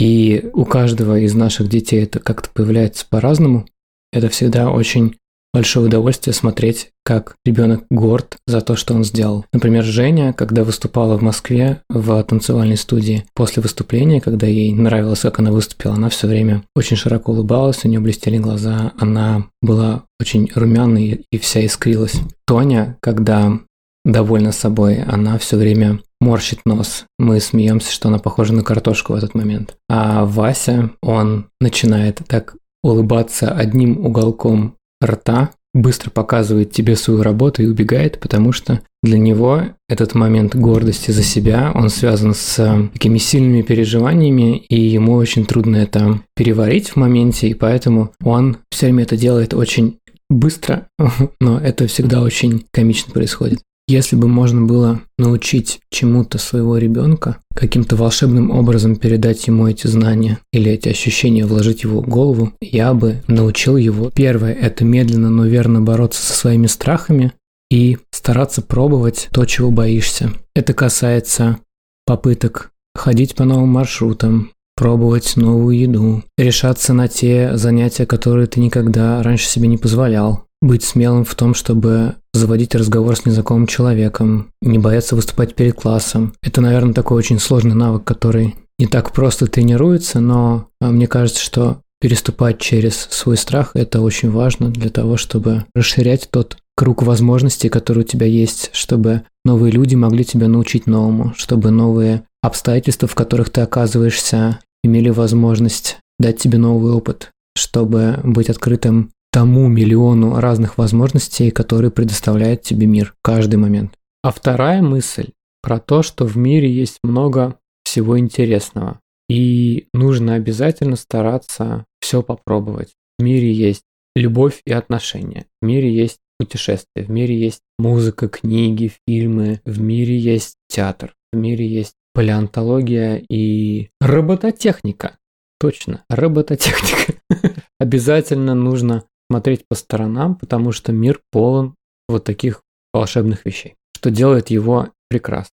И 0.00 0.50
у 0.52 0.64
каждого 0.64 1.20
из 1.20 1.32
наших 1.34 1.68
детей 1.68 2.02
это 2.02 2.18
как-то 2.18 2.50
появляется 2.52 3.06
по-разному. 3.08 3.66
Это 4.12 4.30
всегда 4.30 4.68
очень 4.68 5.16
большое 5.52 5.86
удовольствие 5.86 6.34
смотреть, 6.34 6.90
как 7.04 7.34
ребенок 7.44 7.84
горд 7.90 8.36
за 8.46 8.60
то, 8.60 8.76
что 8.76 8.94
он 8.94 9.04
сделал. 9.04 9.44
Например, 9.52 9.84
Женя, 9.84 10.32
когда 10.32 10.64
выступала 10.64 11.18
в 11.18 11.22
Москве 11.22 11.82
в 11.88 12.22
танцевальной 12.24 12.76
студии, 12.76 13.24
после 13.34 13.62
выступления, 13.62 14.20
когда 14.20 14.46
ей 14.46 14.72
нравилось, 14.72 15.20
как 15.20 15.38
она 15.38 15.50
выступила, 15.50 15.94
она 15.94 16.08
все 16.08 16.26
время 16.26 16.62
очень 16.74 16.96
широко 16.96 17.32
улыбалась, 17.32 17.84
у 17.84 17.88
нее 17.88 18.00
блестели 18.00 18.38
глаза, 18.38 18.92
она 18.98 19.46
была 19.60 20.04
очень 20.20 20.50
румяной 20.54 21.24
и 21.30 21.38
вся 21.38 21.64
искрилась. 21.64 22.20
Тоня, 22.46 22.96
когда 23.00 23.58
довольна 24.04 24.52
собой, 24.52 25.02
она 25.02 25.38
все 25.38 25.56
время 25.56 26.00
морщит 26.20 26.60
нос. 26.64 27.04
Мы 27.18 27.40
смеемся, 27.40 27.92
что 27.92 28.08
она 28.08 28.18
похожа 28.18 28.54
на 28.54 28.62
картошку 28.62 29.12
в 29.12 29.16
этот 29.16 29.34
момент. 29.34 29.76
А 29.88 30.24
Вася, 30.24 30.90
он 31.02 31.48
начинает 31.60 32.20
так 32.26 32.56
улыбаться 32.82 33.50
одним 33.50 34.04
уголком 34.04 34.76
рта, 35.02 35.50
быстро 35.74 36.10
показывает 36.10 36.70
тебе 36.72 36.96
свою 36.96 37.22
работу 37.22 37.62
и 37.62 37.66
убегает, 37.66 38.20
потому 38.20 38.52
что 38.52 38.82
для 39.02 39.18
него 39.18 39.62
этот 39.88 40.14
момент 40.14 40.54
гордости 40.54 41.10
за 41.10 41.22
себя, 41.22 41.72
он 41.74 41.88
связан 41.88 42.34
с 42.34 42.58
э, 42.58 42.88
такими 42.92 43.18
сильными 43.18 43.62
переживаниями, 43.62 44.58
и 44.58 44.78
ему 44.78 45.14
очень 45.14 45.46
трудно 45.46 45.76
это 45.76 46.20
переварить 46.36 46.90
в 46.90 46.96
моменте, 46.96 47.48
и 47.48 47.54
поэтому 47.54 48.12
он 48.22 48.58
все 48.70 48.86
время 48.86 49.04
это 49.04 49.16
делает 49.16 49.54
очень 49.54 49.98
быстро, 50.28 50.86
но 51.40 51.58
это 51.58 51.86
всегда 51.86 52.22
очень 52.22 52.66
комично 52.70 53.12
происходит. 53.12 53.60
Если 53.88 54.16
бы 54.16 54.28
можно 54.28 54.62
было 54.62 55.02
научить 55.18 55.80
чему-то 55.90 56.38
своего 56.38 56.78
ребенка, 56.78 57.38
каким-то 57.54 57.96
волшебным 57.96 58.50
образом 58.50 58.96
передать 58.96 59.46
ему 59.46 59.66
эти 59.66 59.86
знания 59.86 60.38
или 60.52 60.70
эти 60.70 60.88
ощущения 60.88 61.44
вложить 61.44 61.82
его 61.82 62.00
голову, 62.00 62.52
я 62.60 62.94
бы 62.94 63.22
научил 63.26 63.76
его. 63.76 64.10
Первое– 64.10 64.52
это 64.60 64.84
медленно, 64.84 65.30
но 65.30 65.46
верно 65.46 65.80
бороться 65.80 66.22
со 66.22 66.32
своими 66.32 66.68
страхами 66.68 67.32
и 67.70 67.98
стараться 68.10 68.62
пробовать 68.62 69.28
то, 69.32 69.44
чего 69.46 69.70
боишься. 69.70 70.32
Это 70.54 70.74
касается 70.74 71.58
попыток 72.06 72.70
ходить 72.94 73.34
по 73.34 73.44
новым 73.44 73.70
маршрутам, 73.70 74.52
пробовать 74.76 75.36
новую 75.36 75.78
еду, 75.78 76.22
решаться 76.36 76.92
на 76.92 77.08
те 77.08 77.56
занятия, 77.56 78.06
которые 78.06 78.46
ты 78.46 78.60
никогда 78.60 79.22
раньше 79.22 79.46
себе 79.46 79.68
не 79.68 79.78
позволял, 79.78 80.46
быть 80.62 80.84
смелым 80.84 81.24
в 81.24 81.34
том, 81.34 81.52
чтобы 81.52 82.14
заводить 82.32 82.74
разговор 82.74 83.16
с 83.16 83.26
незнакомым 83.26 83.66
человеком, 83.66 84.48
не 84.62 84.78
бояться 84.78 85.16
выступать 85.16 85.54
перед 85.54 85.74
классом. 85.74 86.32
Это, 86.42 86.62
наверное, 86.62 86.94
такой 86.94 87.18
очень 87.18 87.38
сложный 87.38 87.74
навык, 87.74 88.04
который 88.04 88.54
не 88.78 88.86
так 88.86 89.12
просто 89.12 89.46
тренируется, 89.48 90.20
но 90.20 90.68
а, 90.80 90.90
мне 90.90 91.06
кажется, 91.06 91.42
что 91.42 91.82
переступать 92.00 92.58
через 92.58 92.94
свой 93.10 93.36
страх– 93.36 93.72
это 93.74 94.00
очень 94.00 94.30
важно 94.30 94.70
для 94.70 94.88
того, 94.88 95.16
чтобы 95.16 95.66
расширять 95.74 96.28
тот 96.30 96.56
круг 96.76 97.02
возможностей, 97.02 97.68
который 97.68 98.00
у 98.00 98.06
тебя 98.06 98.26
есть, 98.26 98.70
чтобы 98.72 99.22
новые 99.44 99.72
люди 99.72 99.94
могли 99.94 100.24
тебя 100.24 100.48
научить 100.48 100.86
новому, 100.86 101.34
чтобы 101.36 101.70
новые 101.70 102.22
обстоятельства, 102.40 103.06
в 103.06 103.14
которых 103.14 103.50
ты 103.50 103.60
оказываешься, 103.60 104.58
имели 104.82 105.10
возможность 105.10 105.98
дать 106.18 106.38
тебе 106.38 106.58
новый 106.58 106.92
опыт, 106.92 107.30
чтобы 107.56 108.18
быть 108.24 108.48
открытым 108.48 109.10
тому 109.32 109.66
миллиону 109.66 110.38
разных 110.38 110.78
возможностей, 110.78 111.50
которые 111.50 111.90
предоставляет 111.90 112.62
тебе 112.62 112.86
мир 112.86 113.14
каждый 113.22 113.56
момент. 113.56 113.94
А 114.22 114.30
вторая 114.30 114.82
мысль 114.82 115.30
про 115.62 115.80
то, 115.80 116.02
что 116.02 116.26
в 116.26 116.36
мире 116.36 116.70
есть 116.70 116.98
много 117.02 117.56
всего 117.84 118.18
интересного. 118.18 119.00
И 119.28 119.86
нужно 119.94 120.34
обязательно 120.34 120.96
стараться 120.96 121.86
все 122.00 122.22
попробовать. 122.22 122.92
В 123.18 123.22
мире 123.22 123.52
есть 123.52 123.82
любовь 124.14 124.60
и 124.66 124.72
отношения. 124.72 125.46
В 125.60 125.66
мире 125.66 125.92
есть 125.92 126.18
путешествия. 126.38 127.04
В 127.04 127.10
мире 127.10 127.38
есть 127.38 127.60
музыка, 127.78 128.28
книги, 128.28 128.92
фильмы. 129.06 129.60
В 129.64 129.80
мире 129.80 130.18
есть 130.18 130.56
театр. 130.68 131.14
В 131.32 131.36
мире 131.36 131.66
есть 131.66 131.94
палеонтология 132.12 133.22
и 133.30 133.88
робототехника. 134.00 135.16
Точно, 135.58 136.04
робототехника. 136.10 137.14
Обязательно 137.78 138.54
нужно 138.54 139.04
смотреть 139.32 139.64
по 139.66 139.74
сторонам, 139.74 140.34
потому 140.34 140.72
что 140.72 140.92
мир 140.92 141.20
полон 141.30 141.74
вот 142.06 142.24
таких 142.24 142.60
волшебных 142.92 143.46
вещей, 143.46 143.76
что 143.96 144.10
делает 144.10 144.50
его 144.50 144.90
прекрасным. 145.08 145.56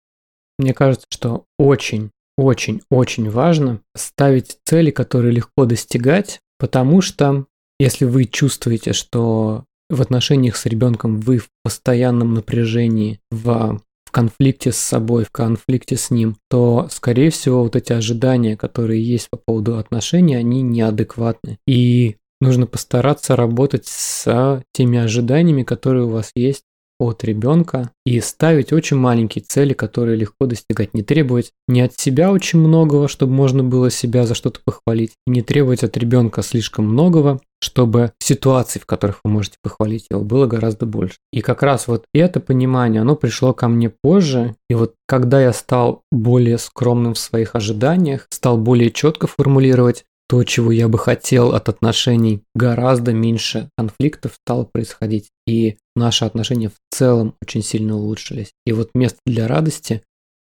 Мне 0.59 0.75
кажется, 0.75 1.07
что 1.09 1.45
очень, 1.57 2.11
очень, 2.37 2.81
очень 2.91 3.31
важно 3.31 3.79
ставить 3.97 4.57
цели, 4.63 4.91
которые 4.91 5.33
легко 5.33 5.65
достигать, 5.65 6.39
потому 6.59 7.01
что 7.01 7.47
если 7.79 8.05
вы 8.05 8.25
чувствуете, 8.25 8.93
что 8.93 9.65
в 9.89 10.01
отношениях 10.03 10.55
с 10.55 10.67
ребенком 10.67 11.19
вы 11.19 11.39
в 11.39 11.47
постоянном 11.63 12.35
напряжении, 12.35 13.19
в, 13.31 13.81
в 14.05 14.11
конфликте 14.11 14.71
с 14.71 14.77
собой, 14.77 15.23
в 15.25 15.31
конфликте 15.31 15.97
с 15.97 16.11
ним, 16.11 16.37
то, 16.47 16.87
скорее 16.91 17.31
всего, 17.31 17.63
вот 17.63 17.75
эти 17.75 17.91
ожидания, 17.91 18.55
которые 18.55 19.03
есть 19.03 19.31
по 19.31 19.39
поводу 19.43 19.79
отношений, 19.79 20.35
они 20.35 20.61
неадекватны. 20.61 21.57
И 21.65 22.17
нужно 22.43 22.67
постараться 22.67 23.35
работать 23.35 23.87
с 23.87 24.61
теми 24.73 24.99
ожиданиями, 24.99 25.63
которые 25.63 26.05
у 26.05 26.09
вас 26.09 26.31
есть 26.35 26.63
от 26.99 27.23
ребенка 27.23 27.91
и 28.05 28.19
ставить 28.21 28.71
очень 28.71 28.97
маленькие 28.97 29.43
цели, 29.43 29.73
которые 29.73 30.15
легко 30.15 30.45
достигать. 30.45 30.93
Не 30.93 31.01
требовать 31.01 31.51
не 31.67 31.81
от 31.81 31.99
себя 31.99 32.31
очень 32.31 32.59
многого, 32.59 33.07
чтобы 33.07 33.33
можно 33.33 33.63
было 33.63 33.89
себя 33.89 34.25
за 34.25 34.35
что-то 34.35 34.59
похвалить, 34.63 35.13
не 35.25 35.41
требовать 35.41 35.83
от 35.83 35.97
ребенка 35.97 36.43
слишком 36.43 36.85
многого, 36.85 37.41
чтобы 37.61 38.11
ситуаций, 38.19 38.79
в 38.79 38.85
которых 38.85 39.21
вы 39.23 39.31
можете 39.31 39.57
похвалить 39.63 40.07
его, 40.09 40.21
было 40.21 40.45
гораздо 40.45 40.85
больше. 40.85 41.15
И 41.31 41.41
как 41.41 41.63
раз 41.63 41.87
вот 41.87 42.05
это 42.13 42.39
понимание, 42.39 43.01
оно 43.01 43.15
пришло 43.15 43.53
ко 43.53 43.67
мне 43.67 43.89
позже, 43.89 44.55
и 44.69 44.75
вот 44.75 44.93
когда 45.07 45.41
я 45.41 45.53
стал 45.53 46.01
более 46.11 46.57
скромным 46.57 47.13
в 47.13 47.19
своих 47.19 47.55
ожиданиях, 47.55 48.27
стал 48.29 48.57
более 48.57 48.91
четко 48.91 49.27
формулировать 49.27 50.05
то, 50.27 50.43
чего 50.43 50.71
я 50.71 50.87
бы 50.87 50.97
хотел 50.97 51.53
от 51.53 51.69
отношений, 51.69 52.41
гораздо 52.55 53.13
меньше 53.13 53.69
конфликтов 53.77 54.33
стало 54.33 54.63
происходить, 54.63 55.29
и 55.47 55.77
наши 55.95 56.25
отношения 56.25 56.69
в 56.69 56.95
целом 56.95 57.35
очень 57.41 57.63
сильно 57.63 57.95
улучшились. 57.95 58.51
И 58.65 58.71
вот 58.71 58.91
места 58.95 59.19
для 59.25 59.47
радости 59.47 60.01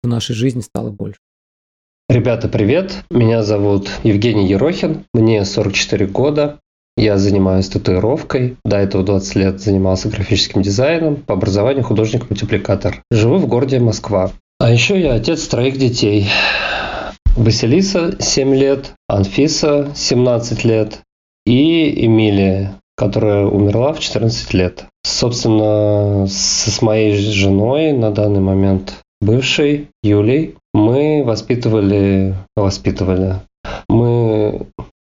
в 0.03 0.07
нашей 0.07 0.35
жизни 0.35 0.61
стало 0.61 0.91
больше. 0.91 1.19
Ребята, 2.09 2.47
привет! 2.47 3.03
Меня 3.09 3.43
зовут 3.43 3.89
Евгений 4.03 4.47
Ерохин, 4.47 5.05
мне 5.13 5.43
44 5.45 6.05
года, 6.07 6.59
я 6.95 7.17
занимаюсь 7.17 7.69
татуировкой. 7.69 8.57
До 8.63 8.77
этого 8.77 9.03
20 9.03 9.35
лет 9.35 9.59
занимался 9.59 10.09
графическим 10.09 10.61
дизайном. 10.61 11.15
По 11.15 11.33
образованию 11.33 11.83
художник-мультипликатор. 11.83 13.01
Живу 13.09 13.37
в 13.37 13.47
городе 13.47 13.79
Москва. 13.79 14.31
А 14.59 14.71
еще 14.71 14.99
я 15.01 15.15
отец 15.15 15.47
троих 15.47 15.77
детей. 15.77 16.29
Василиса 17.43 18.15
7 18.21 18.55
лет, 18.55 18.93
Анфиса 19.09 19.91
17 19.93 20.63
лет 20.63 21.01
и 21.45 22.05
Эмилия, 22.05 22.75
которая 22.95 23.45
умерла 23.45 23.91
в 23.91 23.99
14 23.99 24.53
лет. 24.53 24.85
Собственно, 25.05 26.25
с 26.25 26.81
моей 26.81 27.13
женой 27.17 27.91
на 27.91 28.11
данный 28.11 28.39
момент 28.39 29.01
бывшей 29.19 29.89
Юлей 30.01 30.55
мы 30.73 31.23
воспитывали, 31.25 32.33
воспитывали, 32.55 33.41
мы 33.89 34.65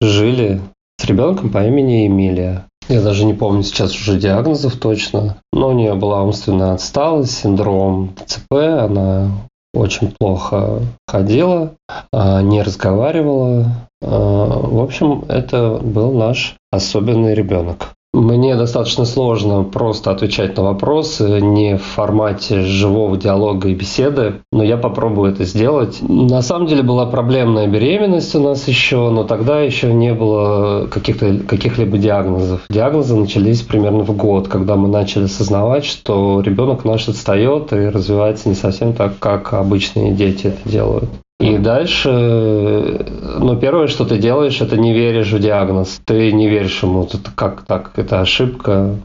жили 0.02 0.62
с 1.00 1.06
ребенком 1.06 1.52
по 1.52 1.64
имени 1.64 2.08
Эмилия. 2.08 2.66
Я 2.90 3.04
даже 3.04 3.26
не 3.26 3.36
помню 3.36 3.62
сейчас 3.62 3.94
уже 3.94 4.20
диагнозов 4.20 4.78
точно, 4.78 5.38
но 5.54 5.70
у 5.70 5.74
нее 5.74 5.94
была 5.94 6.24
умственная 6.24 6.74
отсталость, 6.74 7.38
синдром 7.38 8.16
ЦП, 8.26 8.52
она 8.54 9.30
очень 9.76 10.12
плохо 10.12 10.80
ходила, 11.08 11.74
а, 12.12 12.42
не 12.42 12.62
разговаривала. 12.62 13.66
А, 14.02 14.08
в 14.08 14.80
общем, 14.80 15.26
это 15.28 15.78
был 15.78 16.12
наш 16.14 16.56
особенный 16.72 17.34
ребенок. 17.34 17.95
Мне 18.16 18.56
достаточно 18.56 19.04
сложно 19.04 19.64
просто 19.64 20.10
отвечать 20.10 20.56
на 20.56 20.64
вопросы 20.64 21.42
не 21.42 21.76
в 21.76 21.84
формате 21.84 22.62
живого 22.62 23.18
диалога 23.18 23.68
и 23.68 23.74
беседы, 23.74 24.36
но 24.54 24.64
я 24.64 24.78
попробую 24.78 25.34
это 25.34 25.44
сделать. 25.44 25.98
На 26.02 26.42
самом 26.42 26.68
деле 26.68 26.82
была 26.82 27.08
проблемная 27.08 27.68
беременность 27.68 28.34
у 28.34 28.40
нас 28.40 28.70
еще, 28.70 29.10
но 29.10 29.26
тогда 29.26 29.60
еще 29.60 29.94
не 29.94 30.14
было 30.14 30.88
каких-то, 30.88 31.40
каких-либо 31.40 31.98
диагнозов. 31.98 32.62
Диагнозы 32.70 33.18
начались 33.18 33.62
примерно 33.64 34.06
в 34.06 34.16
год, 34.16 34.48
когда 34.48 34.78
мы 34.78 34.88
начали 34.88 35.26
осознавать, 35.26 35.84
что 35.84 36.40
ребенок 36.40 36.86
наш 36.86 37.10
отстает 37.10 37.74
и 37.74 37.90
развивается 37.90 38.48
не 38.48 38.56
совсем 38.56 38.94
так, 38.94 39.20
как 39.20 39.52
обычные 39.52 40.14
дети 40.14 40.48
это 40.48 40.70
делают. 40.70 41.10
И 41.40 41.58
дальше, 41.58 42.10
ну, 42.10 43.58
первое, 43.60 43.88
что 43.88 44.06
ты 44.06 44.18
делаешь, 44.18 44.62
это 44.62 44.78
не 44.78 44.94
веришь 44.94 45.32
в 45.32 45.40
диагноз. 45.40 46.02
Ты 46.06 46.32
не 46.32 46.48
веришь 46.48 46.82
ему, 46.82 47.08
как 47.36 47.64
так, 47.64 47.92
это 47.98 48.22
ошибка 48.22 48.96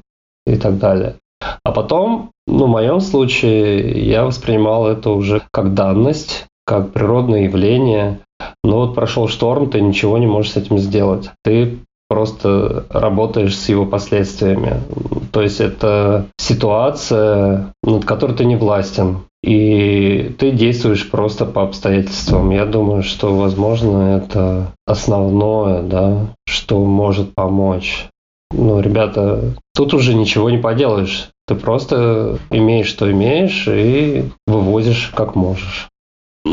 и 0.46 0.56
так 0.56 0.78
далее. 0.78 1.16
А 1.64 1.72
потом, 1.72 2.30
ну, 2.46 2.66
в 2.66 2.70
моем 2.70 3.00
случае, 3.00 4.06
я 4.06 4.24
воспринимал 4.24 4.86
это 4.86 5.10
уже 5.10 5.42
как 5.52 5.74
данность, 5.74 6.46
как 6.64 6.92
природное 6.92 7.44
явление. 7.44 8.20
Но 8.62 8.78
вот 8.78 8.94
прошел 8.94 9.28
шторм, 9.28 9.68
ты 9.68 9.80
ничего 9.80 10.16
не 10.18 10.26
можешь 10.26 10.52
с 10.52 10.56
этим 10.56 10.78
сделать. 10.78 11.30
Ты 11.42 11.80
просто 12.10 12.86
работаешь 12.90 13.56
с 13.56 13.68
его 13.68 13.86
последствиями. 13.86 14.82
То 15.30 15.42
есть 15.42 15.60
это 15.60 16.26
ситуация, 16.38 17.72
над 17.84 18.04
которой 18.04 18.36
ты 18.36 18.44
не 18.44 18.56
властен. 18.56 19.20
И 19.44 20.34
ты 20.38 20.50
действуешь 20.50 21.08
просто 21.08 21.46
по 21.46 21.62
обстоятельствам. 21.62 22.50
Я 22.50 22.66
думаю, 22.66 23.04
что, 23.04 23.34
возможно, 23.34 24.18
это 24.18 24.72
основное, 24.86 25.82
да, 25.82 26.34
что 26.46 26.84
может 26.84 27.32
помочь. 27.34 28.08
Ну, 28.50 28.80
ребята, 28.80 29.54
тут 29.72 29.94
уже 29.94 30.14
ничего 30.14 30.50
не 30.50 30.58
поделаешь. 30.58 31.30
Ты 31.46 31.54
просто 31.54 32.38
имеешь, 32.50 32.88
что 32.88 33.10
имеешь, 33.10 33.68
и 33.68 34.24
вывозишь 34.48 35.12
как 35.14 35.36
можешь. 35.36 35.89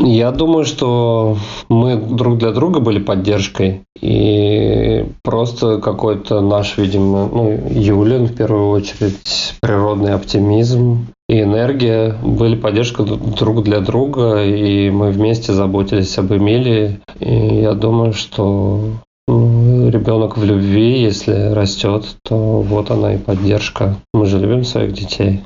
Я 0.00 0.30
думаю, 0.30 0.64
что 0.64 1.36
мы 1.68 1.96
друг 1.96 2.38
для 2.38 2.52
друга 2.52 2.80
были 2.80 2.98
поддержкой. 2.98 3.82
И 4.00 5.06
просто 5.22 5.78
какой-то 5.78 6.40
наш, 6.40 6.78
видимо, 6.78 7.28
ну, 7.32 7.68
Юлин 7.68 8.26
в 8.26 8.34
первую 8.34 8.70
очередь, 8.70 9.54
природный 9.60 10.14
оптимизм 10.14 11.08
и 11.28 11.42
энергия 11.42 12.16
были 12.22 12.56
поддержкой 12.56 13.06
друг 13.06 13.64
для 13.64 13.80
друга, 13.80 14.42
и 14.44 14.88
мы 14.88 15.10
вместе 15.10 15.52
заботились 15.52 16.16
об 16.16 16.32
Эмилии. 16.32 17.00
И 17.20 17.60
я 17.60 17.74
думаю, 17.74 18.12
что 18.12 18.80
ну, 19.26 19.90
ребенок 19.90 20.38
в 20.38 20.44
любви, 20.44 21.02
если 21.02 21.52
растет, 21.52 22.16
то 22.22 22.62
вот 22.62 22.90
она 22.90 23.14
и 23.14 23.18
поддержка. 23.18 23.96
Мы 24.14 24.26
же 24.26 24.38
любим 24.38 24.64
своих 24.64 24.92
детей. 24.92 25.40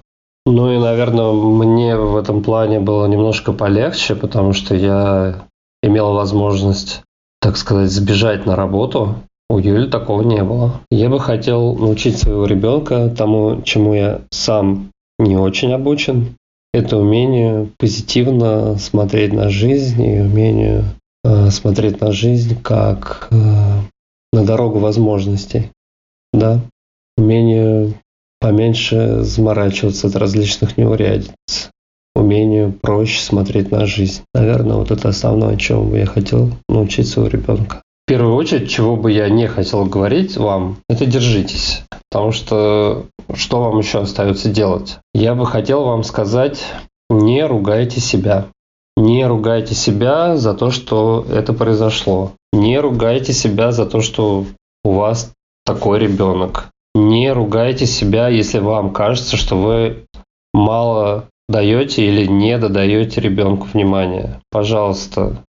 Ну 0.44 0.72
и, 0.72 0.78
наверное, 0.78 1.32
мне 1.32 1.96
в 1.96 2.16
этом 2.16 2.42
плане 2.42 2.80
было 2.80 3.06
немножко 3.06 3.52
полегче, 3.52 4.16
потому 4.16 4.52
что 4.52 4.74
я 4.74 5.46
имел 5.82 6.14
возможность, 6.14 7.02
так 7.40 7.56
сказать, 7.56 7.90
сбежать 7.90 8.44
на 8.44 8.56
работу. 8.56 9.16
У 9.48 9.58
Юли 9.58 9.88
такого 9.88 10.22
не 10.22 10.42
было. 10.42 10.80
Я 10.90 11.10
бы 11.10 11.20
хотел 11.20 11.74
научить 11.76 12.18
своего 12.18 12.46
ребенка 12.46 13.08
тому, 13.08 13.62
чему 13.62 13.94
я 13.94 14.22
сам 14.30 14.90
не 15.18 15.36
очень 15.36 15.72
обучен. 15.72 16.36
Это 16.72 16.96
умение 16.96 17.68
позитивно 17.78 18.78
смотреть 18.78 19.32
на 19.34 19.50
жизнь 19.50 20.02
и 20.02 20.20
умение 20.20 20.84
э, 21.22 21.50
смотреть 21.50 22.00
на 22.00 22.12
жизнь 22.12 22.60
как 22.62 23.28
э, 23.30 23.34
на 24.32 24.44
дорогу 24.44 24.78
возможностей. 24.78 25.70
Да? 26.32 26.60
Умение 27.18 27.92
поменьше 28.42 29.22
заморачиваться 29.22 30.08
от 30.08 30.16
различных 30.16 30.76
неурядиц, 30.76 31.30
умению 32.14 32.72
проще 32.72 33.20
смотреть 33.20 33.70
на 33.70 33.86
жизнь. 33.86 34.22
Наверное, 34.34 34.76
вот 34.76 34.90
это 34.90 35.08
основное, 35.08 35.56
чему 35.56 35.84
бы 35.84 35.98
я 35.98 36.06
хотел 36.06 36.50
научить 36.68 37.08
своего 37.08 37.30
ребенка. 37.30 37.82
В 38.04 38.08
первую 38.08 38.34
очередь, 38.34 38.68
чего 38.68 38.96
бы 38.96 39.12
я 39.12 39.28
не 39.28 39.46
хотел 39.46 39.84
говорить 39.84 40.36
вам, 40.36 40.78
это 40.88 41.06
держитесь. 41.06 41.84
Потому 42.10 42.32
что 42.32 43.06
что 43.32 43.62
вам 43.62 43.78
еще 43.78 44.00
остается 44.00 44.50
делать? 44.50 44.98
Я 45.14 45.34
бы 45.34 45.46
хотел 45.46 45.84
вам 45.84 46.02
сказать, 46.02 46.64
не 47.08 47.46
ругайте 47.46 48.00
себя. 48.00 48.48
Не 48.96 49.26
ругайте 49.26 49.74
себя 49.74 50.36
за 50.36 50.52
то, 50.52 50.70
что 50.70 51.24
это 51.30 51.52
произошло. 51.52 52.32
Не 52.52 52.80
ругайте 52.80 53.32
себя 53.32 53.72
за 53.72 53.86
то, 53.86 54.00
что 54.00 54.44
у 54.84 54.90
вас 54.90 55.32
такой 55.64 56.00
ребенок. 56.00 56.71
Не 56.94 57.32
ругайте 57.32 57.86
себя, 57.86 58.28
если 58.28 58.58
вам 58.58 58.92
кажется, 58.92 59.36
что 59.36 59.56
вы 59.56 60.06
мало 60.52 61.28
даете 61.48 62.06
или 62.06 62.26
не 62.26 62.58
додаете 62.58 63.20
ребенку 63.20 63.66
внимания. 63.72 64.40
Пожалуйста, 64.50 65.44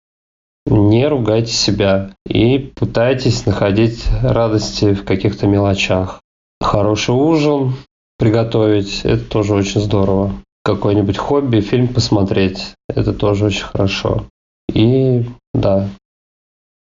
не 0.65 1.07
ругайте 1.07 1.51
себя 1.51 2.11
и 2.25 2.57
пытайтесь 2.57 3.45
находить 3.45 4.05
радости 4.21 4.93
в 4.93 5.03
каких-то 5.03 5.47
мелочах. 5.47 6.21
Хороший 6.61 7.13
ужин 7.13 7.73
приготовить– 8.17 9.01
это 9.03 9.23
тоже 9.25 9.53
очень 9.53 9.81
здорово. 9.81 10.33
Какое-нибудь 10.63 11.17
хобби, 11.17 11.59
фильм 11.59 11.89
посмотреть– 11.89 12.73
это 12.87 13.13
тоже 13.13 13.45
очень 13.45 13.65
хорошо. 13.65 14.25
И 14.73 15.25
да, 15.53 15.89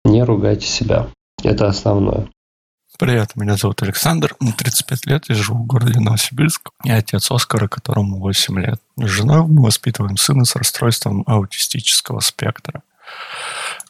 не 0.04 0.24
ругайте 0.24 0.66
себя. 0.66 1.08
Это 1.44 1.68
основное. 1.68 2.28
Привет, 3.00 3.38
меня 3.38 3.56
зовут 3.56 3.82
Александр, 3.82 4.36
мне 4.42 4.52
35 4.52 5.06
лет, 5.06 5.30
я 5.30 5.36
живу 5.36 5.60
в 5.60 5.66
городе 5.66 6.02
Новосибирск. 6.02 6.72
Я 6.84 6.98
отец 6.98 7.32
Оскара, 7.32 7.70
которому 7.70 8.20
8 8.20 8.60
лет. 8.60 8.82
С 8.98 9.08
женой 9.08 9.48
мы 9.48 9.64
воспитываем 9.64 10.18
сына 10.18 10.44
с 10.44 10.54
расстройством 10.58 11.24
аутистического 11.26 12.20
спектра. 12.20 12.84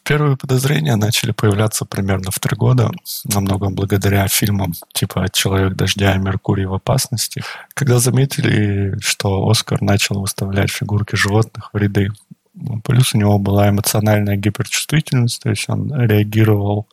Первые 0.04 0.36
подозрения 0.36 0.94
начали 0.94 1.32
появляться 1.32 1.84
примерно 1.84 2.30
в 2.30 2.38
три 2.38 2.56
года, 2.56 2.92
во 3.24 3.40
многом 3.40 3.74
благодаря 3.74 4.28
фильмам 4.28 4.74
типа 4.92 5.26
«Человек 5.32 5.74
дождя» 5.74 6.14
и 6.14 6.18
«Меркурий 6.18 6.66
в 6.66 6.74
опасности», 6.74 7.42
когда 7.74 7.98
заметили, 7.98 8.96
что 9.00 9.48
Оскар 9.48 9.82
начал 9.82 10.20
выставлять 10.20 10.70
фигурки 10.70 11.16
животных 11.16 11.70
в 11.72 11.76
ряды 11.76 12.10
Плюс 12.84 13.14
у 13.14 13.18
него 13.18 13.38
была 13.38 13.70
эмоциональная 13.70 14.36
гиперчувствительность, 14.36 15.42
то 15.42 15.50
есть 15.50 15.68
он 15.68 15.92
реагировал 15.94 16.88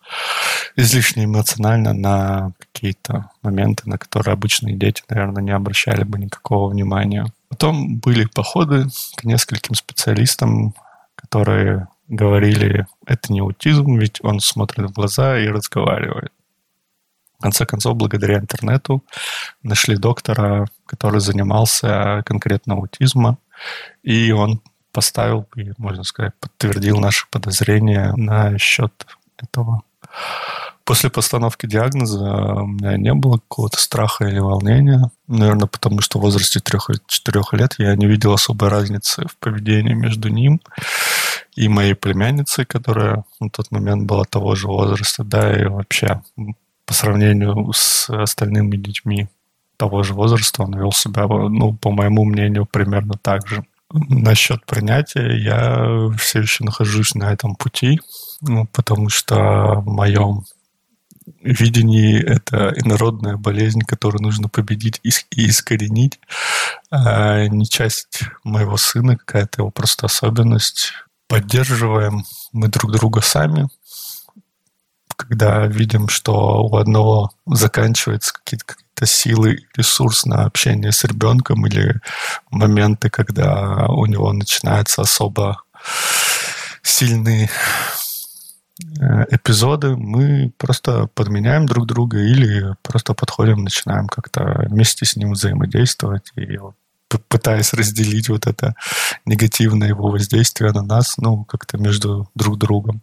излишне 0.75 1.25
эмоционально 1.25 1.93
на 1.93 2.53
какие-то 2.59 3.31
моменты, 3.41 3.89
на 3.89 3.97
которые 3.97 4.33
обычные 4.33 4.75
дети, 4.75 5.03
наверное, 5.09 5.43
не 5.43 5.51
обращали 5.51 6.03
бы 6.03 6.19
никакого 6.19 6.69
внимания. 6.69 7.25
Потом 7.49 7.97
были 7.97 8.25
походы 8.25 8.87
к 9.15 9.23
нескольким 9.23 9.75
специалистам, 9.75 10.73
которые 11.15 11.87
говорили, 12.07 12.87
это 13.05 13.33
не 13.33 13.39
аутизм, 13.41 13.97
ведь 13.97 14.19
он 14.23 14.39
смотрит 14.39 14.89
в 14.89 14.93
глаза 14.93 15.37
и 15.37 15.47
разговаривает. 15.47 16.31
В 17.39 17.41
конце 17.43 17.65
концов, 17.65 17.95
благодаря 17.97 18.39
интернету 18.39 19.03
нашли 19.61 19.95
доктора, 19.95 20.67
который 20.85 21.19
занимался 21.19 22.23
конкретно 22.25 22.75
аутизмом, 22.75 23.37
и 24.01 24.31
он 24.31 24.61
поставил, 24.97 25.45
и, 25.55 25.73
можно 25.77 26.03
сказать, 26.03 26.33
подтвердил 26.39 26.97
наши 26.97 27.27
подозрения 27.29 28.13
на 28.15 28.57
счет 28.57 29.05
этого. 29.37 29.83
После 30.85 31.11
постановки 31.11 31.67
диагноза 31.67 32.23
у 32.63 32.65
меня 32.65 32.97
не 32.97 33.13
было 33.13 33.37
какого-то 33.37 33.79
страха 33.79 34.25
или 34.25 34.39
волнения. 34.39 35.11
Наверное, 35.27 35.67
потому 35.67 36.01
что 36.01 36.17
в 36.17 36.23
возрасте 36.23 36.59
3-4 36.59 37.43
лет 37.51 37.75
я 37.77 37.95
не 37.95 38.07
видел 38.07 38.33
особой 38.33 38.69
разницы 38.69 39.27
в 39.27 39.37
поведении 39.37 39.93
между 39.93 40.29
ним 40.29 40.61
и 41.55 41.67
моей 41.67 41.93
племянницей, 41.93 42.65
которая 42.65 43.23
на 43.39 43.51
тот 43.51 43.69
момент 43.69 44.07
была 44.07 44.23
того 44.23 44.55
же 44.55 44.65
возраста, 44.65 45.23
да, 45.23 45.55
и 45.55 45.65
вообще 45.65 46.23
по 46.87 46.93
сравнению 46.95 47.71
с 47.71 48.09
остальными 48.09 48.77
детьми 48.77 49.27
того 49.77 50.01
же 50.01 50.15
возраста 50.15 50.63
он 50.63 50.75
вел 50.75 50.91
себя, 50.91 51.27
ну, 51.27 51.73
по 51.73 51.91
моему 51.91 52.25
мнению, 52.25 52.65
примерно 52.65 53.13
так 53.21 53.47
же. 53.47 53.63
Насчет 53.91 54.65
принятия 54.65 55.37
я 55.37 56.09
все 56.17 56.41
еще 56.41 56.63
нахожусь 56.65 57.15
на 57.15 57.31
этом 57.31 57.55
пути, 57.55 58.01
ну, 58.41 58.67
потому 58.67 59.09
что 59.09 59.75
в 59.79 59.85
моем 59.85 60.43
видении 61.41 62.21
это 62.21 62.73
инородная 62.75 63.37
болезнь, 63.37 63.81
которую 63.81 64.21
нужно 64.21 64.49
победить 64.49 64.99
и 65.03 65.47
искоренить, 65.47 66.19
а 66.91 67.47
не 67.47 67.65
часть 67.65 68.23
моего 68.43 68.77
сына, 68.77 69.17
какая-то 69.17 69.61
его 69.61 69.71
просто 69.71 70.07
особенность. 70.07 70.93
Поддерживаем 71.27 72.23
мы 72.51 72.67
друг 72.67 72.91
друга 72.91 73.21
сами, 73.21 73.69
когда 75.15 75.65
видим, 75.65 76.09
что 76.09 76.63
у 76.63 76.75
одного 76.75 77.31
заканчиваются 77.45 78.33
какие-то 78.33 78.65
какие 78.97 79.05
силы, 79.05 79.59
ресурс 79.75 80.25
на 80.25 80.45
общение 80.45 80.91
с 80.91 81.03
ребенком 81.03 81.65
или 81.67 82.01
моменты, 82.49 83.09
когда 83.09 83.85
у 83.89 84.05
него 84.05 84.33
начинаются 84.33 85.01
особо 85.01 85.61
сильные 86.81 87.49
э, 88.99 89.25
эпизоды, 89.29 89.95
мы 89.95 90.51
просто 90.57 91.07
подменяем 91.13 91.65
друг 91.65 91.85
друга 91.85 92.17
или 92.17 92.75
просто 92.81 93.13
подходим, 93.13 93.63
начинаем 93.63 94.07
как-то 94.07 94.65
вместе 94.69 95.05
с 95.05 95.15
ним 95.15 95.33
взаимодействовать 95.33 96.31
и 96.35 96.57
пытаясь 97.29 97.73
разделить 97.73 98.29
вот 98.29 98.47
это 98.47 98.75
негативное 99.25 99.89
его 99.89 100.09
воздействие 100.09 100.71
на 100.71 100.81
нас, 100.81 101.17
ну, 101.17 101.45
как-то 101.45 101.77
между 101.77 102.29
друг 102.35 102.57
другом. 102.57 103.01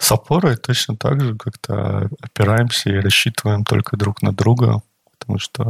С 0.00 0.10
опорой 0.12 0.56
точно 0.56 0.96
так 0.96 1.20
же 1.20 1.36
как-то 1.36 2.08
опираемся 2.20 2.90
и 2.90 3.00
рассчитываем 3.00 3.64
только 3.64 3.96
друг 3.96 4.22
на 4.22 4.32
друга, 4.32 4.82
потому 5.18 5.38
что 5.38 5.62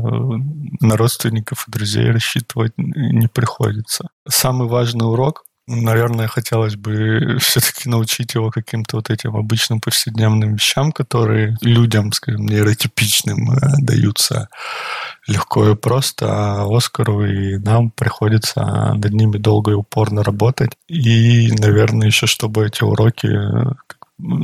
на 0.81 0.97
родственников 0.97 1.67
и 1.67 1.71
друзей 1.73 2.11
рассчитывать 2.11 2.73
не 2.79 3.27
приходится. 3.27 4.09
Самый 4.29 4.69
важный 4.69 5.07
урок 5.07 5.45
Наверное, 5.73 6.27
хотелось 6.27 6.75
бы 6.75 7.37
все-таки 7.41 7.89
научить 7.89 8.35
его 8.35 8.51
каким-то 8.51 8.97
вот 8.97 9.09
этим 9.09 9.37
обычным 9.37 9.81
повседневным 9.81 10.55
вещам, 10.55 10.91
которые 10.91 11.57
людям, 11.61 12.13
скажем, 12.13 12.47
нейротипичным 12.47 13.53
э, 13.53 13.57
даются 13.79 14.49
легко 15.29 15.69
и 15.69 15.77
просто, 15.77 16.27
а 16.29 16.67
Оскару 16.69 17.25
и 17.25 17.59
нам 17.59 17.93
приходится 17.93 18.63
над 18.95 19.13
ними 19.13 19.39
долго 19.39 19.71
и 19.71 19.75
упорно 19.75 20.25
работать. 20.25 20.73
И, 20.89 21.53
наверное, 21.53 22.09
еще 22.09 22.27
чтобы 22.27 22.67
эти 22.67 22.83
уроки 22.83 23.29
э, 23.29 23.75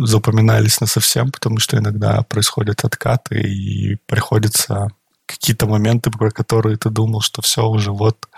запоминались 0.02 0.80
на 0.80 0.86
совсем, 0.86 1.30
потому 1.30 1.58
что 1.58 1.78
иногда 1.78 2.22
происходят 2.22 2.84
откаты 2.84 3.40
и 3.40 3.96
приходится 4.06 4.88
какие-то 5.26 5.66
моменты, 5.66 6.10
про 6.10 6.30
которые 6.30 6.76
ты 6.76 6.88
думал, 6.88 7.20
что 7.20 7.42
все 7.42 7.66
уже 7.66 7.90
вот 7.92 8.28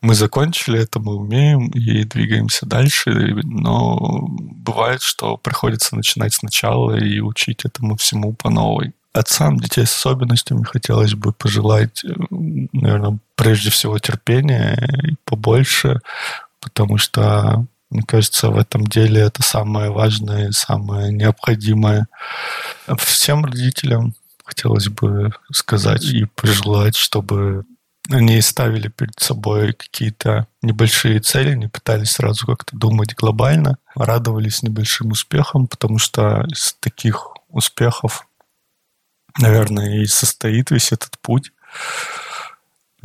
мы 0.00 0.14
закончили 0.14 0.80
это, 0.80 0.98
мы 0.98 1.14
умеем 1.14 1.68
и 1.68 2.04
двигаемся 2.04 2.66
дальше, 2.66 3.10
но 3.44 4.26
бывает, 4.28 5.02
что 5.02 5.36
приходится 5.36 5.96
начинать 5.96 6.34
сначала 6.34 6.96
и 6.96 7.20
учить 7.20 7.64
этому 7.64 7.96
всему 7.96 8.32
по 8.34 8.50
новой. 8.50 8.92
Отцам 9.12 9.56
детей 9.56 9.86
с 9.86 9.94
особенностями 9.94 10.64
хотелось 10.64 11.14
бы 11.14 11.32
пожелать, 11.32 12.04
э, 12.04 12.12
наверное, 12.72 13.18
прежде 13.34 13.70
всего 13.70 13.98
терпения 13.98 14.76
и 15.04 15.14
побольше, 15.24 16.00
потому 16.60 16.98
что 16.98 17.64
мне 17.90 18.02
кажется, 18.02 18.50
в 18.50 18.56
этом 18.58 18.86
деле 18.86 19.20
это 19.20 19.42
самое 19.42 19.90
важное 19.90 20.50
самое 20.50 21.12
необходимое. 21.12 22.08
Всем 22.98 23.44
родителям 23.44 24.14
хотелось 24.44 24.88
бы 24.88 25.32
сказать 25.52 26.04
и 26.04 26.24
пожелать, 26.24 26.96
чтобы 26.96 27.64
они 28.10 28.40
ставили 28.40 28.88
перед 28.88 29.18
собой 29.18 29.72
какие-то 29.72 30.46
небольшие 30.62 31.20
цели, 31.20 31.54
не 31.54 31.68
пытались 31.68 32.12
сразу 32.12 32.46
как-то 32.46 32.76
думать 32.76 33.14
глобально, 33.14 33.78
радовались 33.94 34.62
небольшим 34.62 35.10
успехам, 35.10 35.66
потому 35.66 35.98
что 35.98 36.44
из 36.48 36.74
таких 36.78 37.28
успехов, 37.48 38.28
наверное, 39.38 40.02
и 40.02 40.06
состоит 40.06 40.70
весь 40.70 40.92
этот 40.92 41.18
путь. 41.20 41.52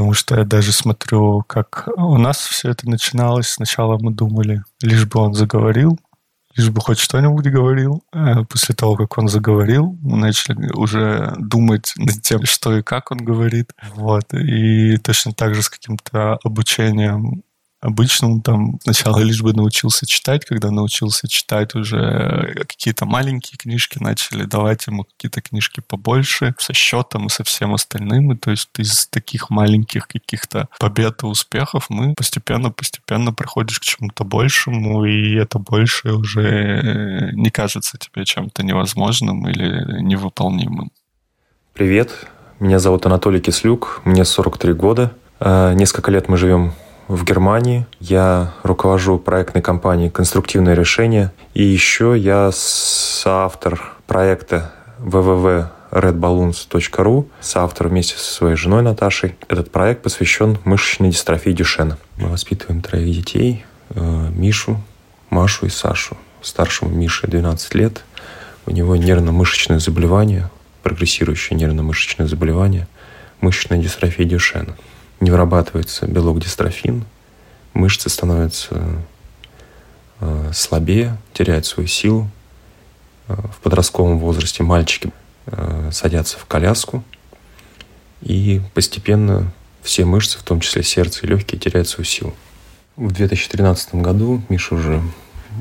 Потому 0.02 0.16
что 0.16 0.36
я 0.36 0.46
даже 0.46 0.72
смотрю, 0.72 1.44
как 1.46 1.88
у 1.96 2.18
нас 2.18 2.38
все 2.40 2.72
это 2.72 2.90
начиналось. 2.90 3.50
Сначала 3.50 4.00
мы 4.00 4.12
думали, 4.12 4.64
лишь 4.82 5.06
бы 5.06 5.20
он 5.20 5.36
заговорил, 5.36 6.00
лишь 6.56 6.72
бы 6.72 6.82
хоть 6.82 6.98
что-нибудь 6.98 7.46
говорил. 7.46 8.04
А 8.12 8.44
после 8.46 8.74
того, 8.74 8.96
как 8.96 9.16
он 9.20 9.28
заговорил, 9.28 9.96
мы 10.02 10.18
начали 10.18 10.72
уже 10.74 11.36
думать 11.38 11.94
над 11.98 12.20
тем, 12.24 12.46
что 12.46 12.76
и 12.76 12.82
как 12.82 13.12
он 13.12 13.20
говорит. 13.20 13.74
Вот. 13.94 14.34
И 14.34 14.98
точно 14.98 15.34
так 15.34 15.54
же 15.54 15.62
с 15.62 15.70
каким-то 15.70 16.40
обучением 16.44 17.44
обычному 17.82 18.42
там 18.42 18.80
сначала 18.84 19.20
лишь 19.20 19.42
бы 19.42 19.54
научился 19.54 20.06
читать, 20.06 20.46
когда 20.46 20.70
научился 20.72 21.28
читать 21.28 21.76
уже 21.76 22.54
какие-то 22.68 23.06
маленькие 23.06 23.58
книжки, 23.58 23.98
начали 24.00 24.44
давать 24.46 24.86
ему 24.88 25.04
какие-то 25.04 25.42
книжки 25.42 25.82
побольше, 25.86 26.54
со 26.60 26.74
счетом 26.74 27.26
и 27.26 27.30
со 27.30 27.44
всем 27.44 27.74
остальным. 27.74 28.32
И 28.32 28.38
то 28.38 28.52
есть 28.52 28.70
из 28.78 29.08
таких 29.08 29.50
маленьких 29.50 30.08
каких-то 30.08 30.70
побед 30.80 31.24
и 31.24 31.26
успехов 31.26 31.88
мы 31.90 32.14
постепенно-постепенно 32.14 33.34
приходишь 33.34 33.80
к 33.80 33.84
чему-то 33.84 34.24
большему, 34.24 35.04
и 35.06 35.36
это 35.36 35.58
большее 35.58 36.16
уже 36.16 37.32
не 37.34 37.50
кажется 37.50 37.98
тебе 37.98 38.26
чем-то 38.26 38.64
невозможным 38.64 39.48
или 39.50 40.02
невыполнимым. 40.02 40.92
Привет, 41.74 42.28
меня 42.60 42.78
зовут 42.78 43.08
Анатолий 43.08 43.40
Кислюк, 43.40 44.02
мне 44.06 44.24
43 44.24 44.74
года. 44.74 45.14
Э, 45.40 45.74
несколько 45.74 46.12
лет 46.12 46.30
мы 46.30 46.38
живем 46.38 46.74
в 47.16 47.24
Германии. 47.26 47.86
Я 48.00 48.54
руковожу 48.64 49.20
проектной 49.20 49.62
компанией 49.62 50.10
«Конструктивное 50.10 50.74
решение». 50.76 51.34
И 51.54 51.64
еще 51.64 52.16
я 52.18 52.50
соавтор 52.54 53.82
проекта 54.08 54.72
www.redballoons.ru, 55.00 57.28
соавтор 57.42 57.90
вместе 57.90 58.18
со 58.18 58.34
своей 58.34 58.56
женой 58.56 58.82
Наташей. 58.82 59.36
Этот 59.50 59.72
проект 59.72 60.04
посвящен 60.04 60.58
мышечной 60.64 61.10
дистрофии 61.10 61.52
Дюшена. 61.52 61.98
Мы 62.16 62.30
воспитываем 62.30 62.82
троих 62.82 63.14
детей. 63.14 63.66
Э, 63.90 64.30
Мишу, 64.32 64.82
Машу 65.30 65.66
и 65.66 65.70
Сашу. 65.70 66.16
Старшему 66.42 66.92
Мише 66.92 67.28
12 67.28 67.76
лет. 67.76 68.06
У 68.66 68.72
него 68.72 68.96
нервно-мышечное 68.96 69.80
заболевание, 69.80 70.50
прогрессирующее 70.82 71.60
нервно-мышечное 71.60 72.28
заболевание, 72.28 72.88
мышечная 73.42 73.80
дистрофия 73.80 74.26
Дюшена 74.26 74.78
не 75.22 75.32
вырабатывается 75.32 76.08
белок 76.08 76.40
дистрофин, 76.40 77.06
мышцы 77.74 78.10
становятся 78.10 78.82
э, 80.20 80.52
слабее, 80.54 81.18
теряют 81.34 81.66
свою 81.66 81.88
силу. 81.88 82.30
Э, 83.28 83.36
в 83.36 83.62
подростковом 83.62 84.20
возрасте 84.20 84.64
мальчики 84.64 85.12
э, 85.46 85.90
садятся 85.94 86.38
в 86.38 86.46
коляску, 86.46 87.04
и 88.22 88.62
постепенно 88.74 89.52
все 89.82 90.06
мышцы, 90.06 90.38
в 90.38 90.44
том 90.44 90.60
числе 90.60 90.84
сердце 90.84 91.26
и 91.26 91.30
легкие, 91.30 91.60
теряют 91.60 91.88
свою 91.88 92.06
силу. 92.06 92.34
В 92.96 93.12
2013 93.12 93.96
году 93.96 94.42
Миша 94.50 94.76
уже 94.76 95.02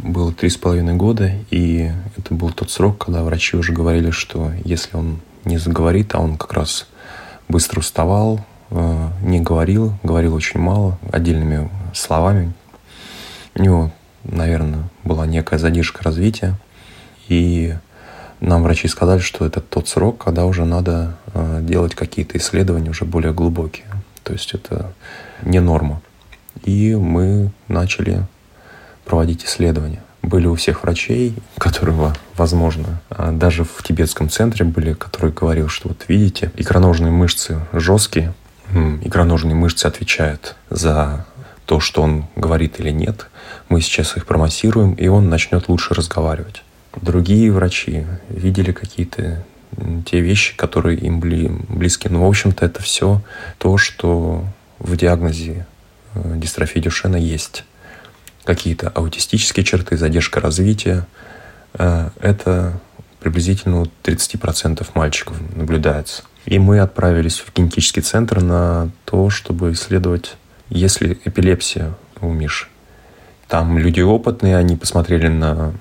было 0.03 0.33
три 0.33 0.51
с 0.51 0.57
половиной 0.57 0.95
года, 0.95 1.33
и 1.51 1.91
это 2.17 2.35
был 2.35 2.51
тот 2.51 2.71
срок, 2.71 3.05
когда 3.05 3.23
врачи 3.23 3.57
уже 3.57 3.73
говорили, 3.73 4.11
что 4.11 4.53
если 4.65 4.97
он 4.97 5.21
не 5.45 5.59
заговорит, 5.59 6.15
а 6.15 6.21
он 6.21 6.37
как 6.37 6.53
раз 6.53 6.87
быстро 7.49 7.81
уставал, 7.81 8.45
не 8.71 9.41
говорил, 9.41 9.95
говорил 10.03 10.35
очень 10.35 10.61
мало, 10.61 10.99
отдельными 11.13 11.69
словами. 11.93 12.53
У 13.55 13.63
него, 13.63 13.91
наверное, 14.25 14.85
была 15.05 15.27
некая 15.27 15.59
задержка 15.59 16.05
развития, 16.05 16.55
и 17.29 17.75
нам 18.41 18.63
врачи 18.63 18.89
сказали, 18.89 19.21
что 19.21 19.45
это 19.45 19.61
тот 19.61 19.89
срок, 19.89 20.25
когда 20.25 20.47
уже 20.47 20.65
надо 20.65 21.17
э, 21.35 21.61
делать 21.63 21.95
какие-то 21.95 22.39
исследования 22.39 22.91
уже 22.91 23.05
более 23.05 23.35
глубокие. 23.35 23.87
То 24.23 24.33
есть 24.33 24.55
это 24.55 24.93
не 25.43 25.61
норма. 25.61 26.01
И 26.65 26.95
мы 26.95 27.51
начали 27.69 28.27
проводить 29.05 29.45
исследования. 29.45 30.03
Были 30.23 30.47
у 30.47 30.55
всех 30.55 30.83
врачей, 30.83 31.35
которые, 31.59 32.15
возможно, 32.37 33.01
а 33.11 33.33
даже 33.33 33.65
в 33.65 33.83
тибетском 33.83 34.29
центре 34.29 34.65
были, 34.65 34.93
которые 34.95 35.33
говорил, 35.33 35.69
что 35.69 35.89
вот 35.89 36.05
видите, 36.09 36.51
икроножные 36.57 37.11
мышцы 37.11 37.61
жесткие, 37.73 38.35
икроножные 39.03 39.55
мышцы 39.55 39.87
отвечают 39.87 40.57
за 40.71 41.27
то, 41.67 41.81
что 41.81 42.03
он 42.03 42.27
говорит 42.37 42.81
или 42.81 42.91
нет. 42.91 43.29
Мы 43.69 43.81
сейчас 43.81 44.17
их 44.17 44.27
промассируем, 44.27 44.95
и 44.95 45.07
он 45.09 45.29
начнет 45.29 45.69
лучше 45.69 45.95
разговаривать. 45.95 46.63
Другие 47.01 47.53
врачи 47.53 48.07
видели 48.29 48.73
какие-то 48.73 49.45
те 50.05 50.21
вещи, 50.21 50.57
которые 50.57 50.99
им 50.99 51.21
были 51.21 51.49
близки. 51.69 52.09
Но, 52.09 52.19
ну, 52.19 52.27
в 52.27 52.29
общем-то, 52.29 52.67
это 52.67 52.83
все 52.83 53.23
то, 53.59 53.79
что 53.79 54.45
в 54.79 54.97
диагнозе 54.97 55.67
э, 56.15 56.35
дистрофии 56.37 56.81
Дюшена 56.81 57.19
есть. 57.19 57.65
Какие-то 58.45 58.89
аутистические 58.89 59.65
черты, 59.65 59.97
задержка 59.97 60.41
развития. 60.41 61.07
Э, 61.75 62.11
это 62.21 62.81
приблизительно 63.21 63.83
у 63.83 63.87
30% 64.03 64.87
мальчиков 64.95 65.37
наблюдается. 65.55 66.23
И 66.47 66.59
мы 66.59 66.81
отправились 66.81 67.41
в 67.41 67.55
генетический 67.55 68.03
центр 68.03 68.41
на 68.41 68.91
то, 69.05 69.31
чтобы 69.31 69.73
исследовать, 69.73 70.37
есть 70.69 71.01
ли 71.01 71.19
эпилепсия 71.25 71.95
у 72.21 72.33
Миши. 72.33 72.67
Там 73.49 73.79
люди 73.79 74.01
опытные, 74.01 74.57
они 74.57 74.77
посмотрели 74.77 75.29
на 75.29 75.75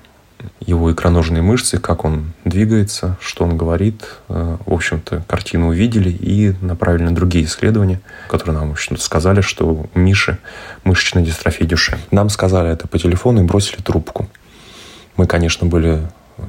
его 0.60 0.92
икроножные 0.92 1.42
мышцы, 1.42 1.78
как 1.78 2.04
он 2.04 2.32
двигается, 2.44 3.16
что 3.20 3.44
он 3.44 3.56
говорит. 3.56 4.04
Э, 4.28 4.56
в 4.64 4.72
общем-то, 4.72 5.24
картину 5.26 5.68
увидели 5.68 6.10
и 6.10 6.54
направили 6.60 7.04
на 7.04 7.14
другие 7.14 7.44
исследования, 7.44 8.00
которые 8.28 8.58
нам, 8.58 8.74
сказали, 8.76 9.40
что 9.40 9.66
у 9.94 9.98
Миши 9.98 10.38
мышечная 10.84 11.24
дистрофия 11.24 11.66
Дюшен. 11.66 11.98
Нам 12.10 12.28
сказали 12.28 12.70
это 12.70 12.88
по 12.88 12.98
телефону 12.98 13.42
и 13.42 13.46
бросили 13.46 13.80
трубку. 13.82 14.28
Мы, 15.16 15.26
конечно, 15.26 15.66
были, 15.66 16.00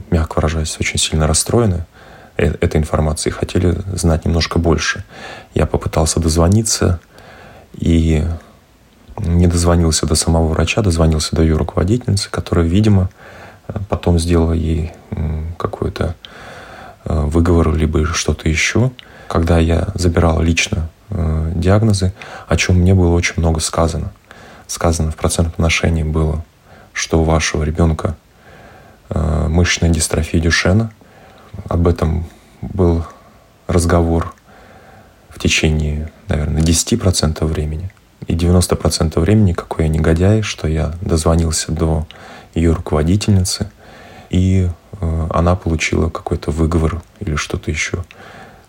мягко 0.09 0.35
выражаясь, 0.35 0.77
очень 0.79 0.99
сильно 0.99 1.27
расстроены 1.27 1.85
э, 2.37 2.53
этой 2.61 2.77
информацией, 2.79 3.33
хотели 3.33 3.77
знать 3.93 4.25
немножко 4.25 4.59
больше. 4.59 5.03
Я 5.53 5.65
попытался 5.65 6.19
дозвониться 6.19 6.99
и 7.73 8.23
не 9.17 9.47
дозвонился 9.47 10.05
до 10.05 10.15
самого 10.15 10.47
врача, 10.47 10.81
дозвонился 10.81 11.35
до 11.35 11.41
ее 11.41 11.55
руководительницы, 11.55 12.29
которая, 12.29 12.65
видимо, 12.65 13.09
потом 13.89 14.19
сделала 14.19 14.53
ей 14.53 14.91
какой-то 15.57 16.15
э, 17.05 17.19
выговор, 17.21 17.73
либо 17.73 18.05
что-то 18.05 18.49
еще. 18.49 18.91
Когда 19.27 19.59
я 19.59 19.89
забирал 19.93 20.41
лично 20.41 20.89
э, 21.09 21.51
диагнозы, 21.55 22.13
о 22.47 22.57
чем 22.57 22.77
мне 22.77 22.93
было 22.93 23.13
очень 23.13 23.35
много 23.37 23.59
сказано. 23.59 24.11
Сказано 24.67 25.11
в 25.11 25.15
процентном 25.15 25.53
отношении 25.53 26.03
было, 26.03 26.43
что 26.93 27.21
у 27.21 27.23
вашего 27.23 27.63
ребенка 27.63 28.15
э, 29.11 29.47
мышечная 29.47 29.89
дистрофия 29.89 30.39
Дюшена. 30.39 30.91
Об 31.69 31.87
этом 31.87 32.25
был 32.61 33.05
разговор 33.67 34.33
в 35.29 35.39
течение, 35.39 36.11
наверное, 36.27 36.61
10% 36.61 37.45
времени. 37.45 37.91
И 38.27 38.35
90% 38.35 39.19
времени, 39.19 39.53
какой 39.53 39.85
я 39.85 39.89
негодяй, 39.89 40.41
что 40.41 40.67
я 40.67 40.93
дозвонился 41.01 41.71
до 41.71 42.07
ее 42.53 42.71
руководительницы, 42.71 43.69
и 44.29 44.69
э, 44.99 45.27
она 45.31 45.55
получила 45.55 46.09
какой-то 46.09 46.51
выговор 46.51 47.01
или 47.19 47.35
что-то 47.35 47.71
еще. 47.71 48.03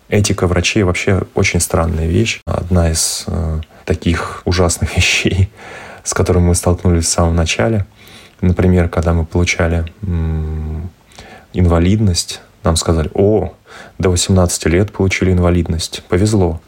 Этика 0.08 0.46
врачей 0.46 0.82
вообще 0.82 1.22
очень 1.34 1.60
странная 1.60 2.06
вещь. 2.06 2.40
Одна 2.44 2.90
из 2.90 3.24
э, 3.26 3.60
таких 3.84 4.42
ужасных 4.44 4.96
вещей, 4.96 5.50
с 6.04 6.14
которыми 6.14 6.48
мы 6.48 6.54
столкнулись 6.54 7.06
в 7.06 7.08
самом 7.08 7.36
начале. 7.36 7.86
Например, 8.42 8.88
когда 8.88 9.14
мы 9.14 9.24
получали 9.24 9.86
инвалидность, 11.54 12.42
нам 12.64 12.76
сказали, 12.76 13.10
о, 13.14 13.54
до 13.98 14.10
18 14.10 14.66
лет 14.66 14.92
получили 14.92 15.32
инвалидность, 15.32 16.02
повезло. 16.08 16.60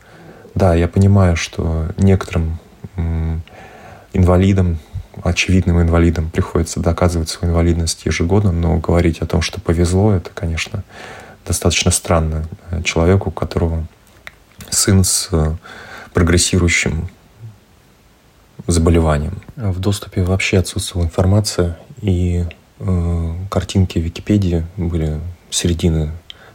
Да, 0.55 0.75
я 0.75 0.89
понимаю, 0.89 1.37
что 1.37 1.89
некоторым 1.99 2.59
инвалидам 4.13 4.79
очевидным 5.23 5.81
инвалидам 5.81 6.31
приходится 6.31 6.81
доказывать 6.81 7.29
свою 7.29 7.53
инвалидность 7.53 8.07
ежегодно, 8.07 8.53
но 8.53 8.77
говорить 8.79 9.19
о 9.19 9.27
том, 9.27 9.43
что 9.43 9.61
повезло, 9.61 10.13
это, 10.13 10.31
конечно, 10.33 10.83
достаточно 11.47 11.91
странно 11.91 12.47
человеку, 12.85 13.29
у 13.31 13.33
которого 13.33 13.87
сын 14.71 15.05
с 15.05 15.29
э, 15.31 15.55
прогрессирующим 16.13 17.09
заболеванием. 18.67 19.41
В 19.57 19.79
доступе 19.81 20.23
вообще 20.23 20.59
отсутствовала 20.59 21.07
информация, 21.07 21.79
и 22.01 22.45
э, 22.79 23.35
картинки 23.51 23.99
Википедии 23.99 24.65
были 24.77 25.21
середины 25.51 26.13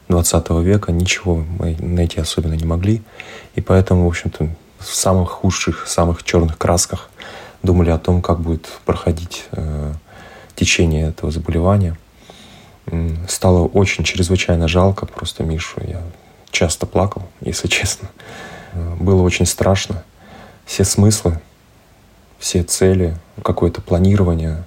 20 0.10 0.50
века, 0.62 0.92
ничего 0.92 1.36
мы 1.36 1.76
найти 1.80 2.20
особенно 2.20 2.54
не 2.54 2.66
могли, 2.66 3.02
и 3.56 3.62
поэтому, 3.62 4.06
в 4.06 4.08
общем-то, 4.08 4.50
в 4.80 4.86
самых 4.86 5.30
худших, 5.30 5.88
самых 5.88 6.24
черных 6.24 6.58
красках 6.58 7.10
думали 7.62 7.90
о 7.90 7.98
том, 7.98 8.22
как 8.22 8.40
будет 8.40 8.68
проходить 8.86 9.46
э, 9.52 9.94
течение 10.56 11.10
этого 11.10 11.32
заболевания. 11.32 11.98
Стало 13.28 13.68
очень 13.68 14.04
чрезвычайно 14.04 14.68
жалко 14.68 15.06
просто 15.06 15.44
Мишу. 15.44 15.80
Я 15.86 16.02
часто 16.50 16.86
плакал, 16.86 17.24
если 17.42 17.68
честно. 17.70 18.10
Э, 18.74 18.96
было 19.00 19.22
очень 19.22 19.46
страшно. 19.46 20.04
Все 20.66 20.84
смыслы, 20.84 21.40
все 22.40 22.64
цели, 22.64 23.16
какое-то 23.44 23.82
планирование 23.82 24.64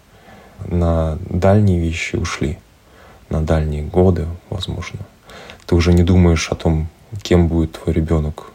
на 0.67 1.19
дальние 1.29 1.81
вещи 1.81 2.17
ушли. 2.17 2.59
На 3.31 3.41
дальние 3.41 3.83
годы, 3.83 4.27
возможно. 4.51 5.01
Ты 5.67 5.75
уже 5.75 5.93
не 5.95 6.03
думаешь 6.03 6.49
о 6.51 6.55
том, 6.55 6.89
кем 7.23 7.49
будет 7.49 7.73
твой 7.73 7.95
ребенок, 7.95 8.51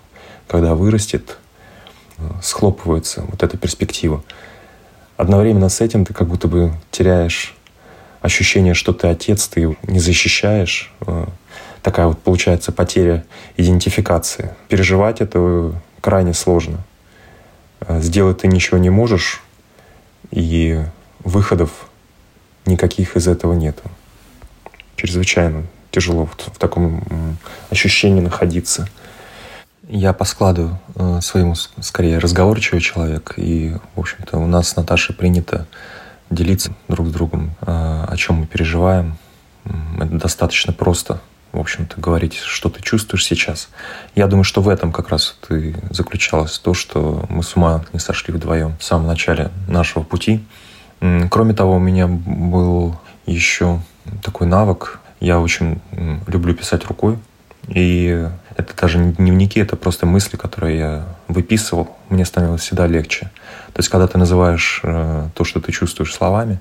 когда 0.48 0.76
вырастет, 0.76 1.38
схлопывается 2.42 3.24
вот 3.28 3.44
эта 3.44 3.58
перспектива. 3.58 4.24
Одновременно 5.18 5.70
с 5.70 5.82
этим 5.82 6.06
ты 6.06 6.14
как 6.14 6.28
будто 6.28 6.48
бы 6.48 6.74
теряешь 6.92 7.56
ощущение, 8.22 8.74
что 8.74 8.94
ты 8.94 9.08
отец, 9.08 9.48
ты 9.48 9.78
не 9.84 10.00
защищаешь. 10.00 10.92
Э, 11.02 11.26
такая 11.82 12.08
вот 12.08 12.20
получается 12.20 12.72
потеря 12.72 13.26
идентификации. 13.56 14.56
Переживать 14.68 15.22
это 15.22 15.74
крайне 16.02 16.34
сложно. 16.34 16.80
Э, 17.82 18.02
сделать 18.02 18.40
ты 18.40 18.48
ничего 18.48 18.78
не 18.78 18.90
можешь, 18.90 19.42
и 20.32 20.84
выходов 21.24 21.90
никаких 22.66 23.16
из 23.16 23.28
этого 23.28 23.54
нету. 23.54 23.84
Чрезвычайно 24.96 25.64
тяжело 25.92 26.26
в, 26.26 26.36
в 26.36 26.58
таком 26.58 27.38
ощущении 27.70 28.22
находиться– 28.22 28.88
я 29.90 30.12
по 30.14 30.26
складу 30.26 30.78
э, 30.96 31.20
своему 31.22 31.56
скорее 31.56 32.18
разговорчивый 32.18 32.82
человек, 32.82 33.34
и, 33.38 33.76
в 33.96 34.00
общем-то, 34.00 34.38
у 34.38 34.46
нас 34.46 34.70
с 34.70 34.76
Наташей 34.76 35.16
принято 35.16 35.66
делиться 36.30 36.74
друг 36.90 37.08
с 37.08 37.12
другом, 37.12 37.56
э, 37.62 37.66
о 37.66 38.14
чем 38.18 38.42
мы 38.42 38.48
переживаем. 38.48 39.18
Это 39.64 40.18
достаточно 40.18 40.74
просто, 40.74 41.22
в 41.52 41.60
общем-то, 41.60 42.00
говорить, 42.00 42.36
что 42.36 42.70
ты 42.70 42.82
чувствуешь 42.82 43.26
сейчас. 43.26 43.70
Я 44.16 44.28
думаю, 44.28 44.44
что 44.44 44.62
в 44.62 44.70
этом 44.70 44.92
как 44.92 45.10
раз 45.10 45.38
и 45.50 45.76
заключалось 45.90 46.58
то, 46.60 46.74
что 46.74 47.26
мы 47.30 47.44
с 47.44 47.56
ума 47.56 47.84
не 47.94 48.00
сошли 48.00 48.34
вдвоем 48.34 48.76
в 48.78 48.84
самом 48.84 49.08
начале 49.08 49.52
нашего 49.68 50.04
пути. 50.04 50.44
Кроме 51.30 51.54
того, 51.54 51.76
у 51.76 51.80
меня 51.80 52.08
был 52.08 52.96
еще 53.26 53.80
такой 54.24 54.48
навык. 54.48 55.00
Я 55.20 55.40
очень 55.40 55.82
люблю 56.28 56.54
писать 56.54 56.86
рукой. 56.86 57.18
И 57.68 58.28
это 58.56 58.76
даже 58.76 58.98
не 58.98 59.12
дневники, 59.12 59.60
это 59.60 59.76
просто 59.76 60.06
мысли, 60.06 60.38
которые 60.38 60.78
я 60.78 61.06
выписывал. 61.28 61.96
Мне 62.10 62.26
становилось 62.26 62.62
всегда 62.62 62.88
легче. 62.88 63.30
То 63.74 63.80
есть, 63.80 63.90
когда 63.90 64.08
ты 64.08 64.18
называешь 64.18 64.80
э, 64.84 65.28
то, 65.34 65.44
что 65.44 65.60
ты 65.60 65.72
чувствуешь 65.72 66.14
словами, 66.14 66.60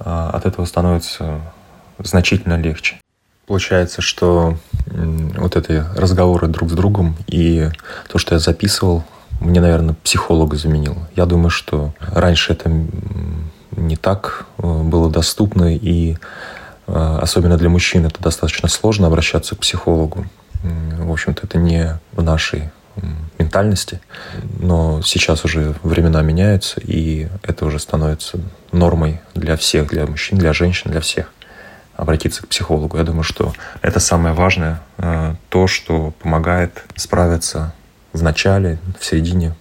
э, 0.00 0.04
от 0.04 0.46
этого 0.46 0.64
становится 0.64 1.40
значительно 1.98 2.58
легче. 2.58 3.01
Получается, 3.52 4.00
что 4.00 4.56
вот 4.86 5.56
эти 5.56 5.84
разговоры 5.94 6.48
друг 6.48 6.70
с 6.70 6.72
другом 6.72 7.18
и 7.26 7.68
то, 8.08 8.16
что 8.16 8.34
я 8.34 8.38
записывал, 8.38 9.04
мне, 9.40 9.60
наверное, 9.60 9.94
психолога 10.02 10.56
заменил. 10.56 10.96
Я 11.16 11.26
думаю, 11.26 11.50
что 11.50 11.92
раньше 12.00 12.54
это 12.54 12.72
не 13.72 13.96
так 13.96 14.46
э, 14.56 14.62
было 14.62 15.10
доступно, 15.10 15.76
и 15.76 16.16
особенно 16.86 17.58
для 17.58 17.68
мужчин 17.68 18.06
это 18.06 18.22
достаточно 18.22 18.70
сложно 18.70 19.08
обращаться 19.08 19.54
к 19.54 19.58
психологу. 19.58 20.24
В 20.62 21.12
общем-то, 21.12 21.42
это 21.44 21.58
не 21.58 22.00
в 22.12 22.22
нашей 22.22 22.70
ментальности. 23.38 24.00
Но 24.60 25.02
сейчас 25.02 25.44
уже 25.44 25.74
времена 25.82 26.22
меняются, 26.22 26.80
и 26.80 27.28
это 27.42 27.66
уже 27.66 27.78
становится 27.78 28.38
нормой 28.72 29.20
для 29.34 29.58
всех, 29.58 29.88
для 29.88 30.06
мужчин, 30.06 30.38
для 30.38 30.54
женщин, 30.54 30.90
для 30.90 31.02
всех 31.02 31.30
обратиться 32.02 32.42
к 32.42 32.48
психологу. 32.48 32.98
Я 32.98 33.04
думаю, 33.04 33.22
что 33.22 33.52
это 33.80 34.00
самое 34.00 34.34
важное, 34.34 34.80
э, 34.98 35.34
то, 35.48 35.66
что 35.66 36.12
помогает 36.20 36.82
справиться 36.96 37.72
в 38.12 38.22
начале, 38.22 38.78
в 38.98 39.04
середине 39.04 39.54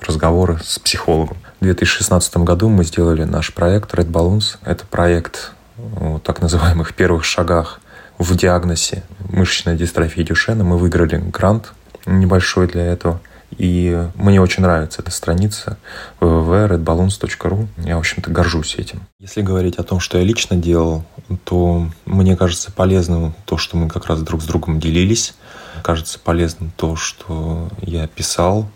разговора 0.00 0.58
с 0.62 0.78
психологом. 0.78 1.36
В 1.60 1.64
2016 1.64 2.38
году 2.38 2.68
мы 2.68 2.84
сделали 2.84 3.24
наш 3.24 3.52
проект 3.52 3.92
Red 3.92 4.10
Balloons. 4.10 4.56
Это 4.64 4.86
проект 4.86 5.52
о 6.00 6.18
так 6.20 6.40
называемых 6.40 6.94
первых 6.94 7.24
шагах 7.24 7.80
в 8.18 8.36
диагнозе 8.36 9.02
мышечной 9.28 9.76
дистрофии 9.76 10.22
Дюшена. 10.22 10.64
Мы 10.64 10.78
выиграли 10.78 11.16
грант 11.16 11.72
небольшой 12.06 12.66
для 12.66 12.86
этого. 12.86 13.20
И 13.58 14.08
мне 14.14 14.40
очень 14.40 14.62
нравится 14.62 15.02
эта 15.02 15.10
страница 15.10 15.76
www.redballoons.ru. 16.20 17.66
Я, 17.78 17.96
в 17.96 18.00
общем-то, 18.00 18.30
горжусь 18.30 18.76
этим. 18.76 19.02
Если 19.18 19.42
говорить 19.42 19.76
о 19.76 19.82
том, 19.82 20.00
что 20.00 20.18
я 20.18 20.24
лично 20.24 20.56
делал, 20.56 21.04
то 21.44 21.86
мне 22.06 22.36
кажется 22.36 22.72
полезным 22.72 23.34
то, 23.44 23.58
что 23.58 23.76
мы 23.76 23.88
как 23.88 24.06
раз 24.06 24.22
друг 24.22 24.42
с 24.42 24.46
другом 24.46 24.80
делились. 24.80 25.34
Кажется 25.82 26.18
полезным 26.18 26.72
то, 26.76 26.96
что 26.96 27.68
я 27.82 28.06
писал 28.06 28.68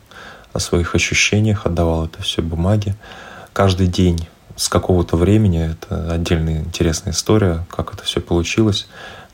о 0.53 0.61
своих 0.61 0.95
ощущениях, 0.95 1.67
отдавал 1.67 2.07
это 2.07 2.23
все 2.23 2.43
бумаге. 2.43 2.97
Каждый 3.53 3.87
день 3.87 4.29
с 4.57 4.69
какого-то 4.69 5.17
времени, 5.17 5.73
это 5.73 6.13
отдельная 6.13 6.61
интересная 6.61 7.13
история, 7.13 7.67
как 7.71 7.95
это 7.95 8.05
все 8.05 8.21
получилось, 8.21 8.87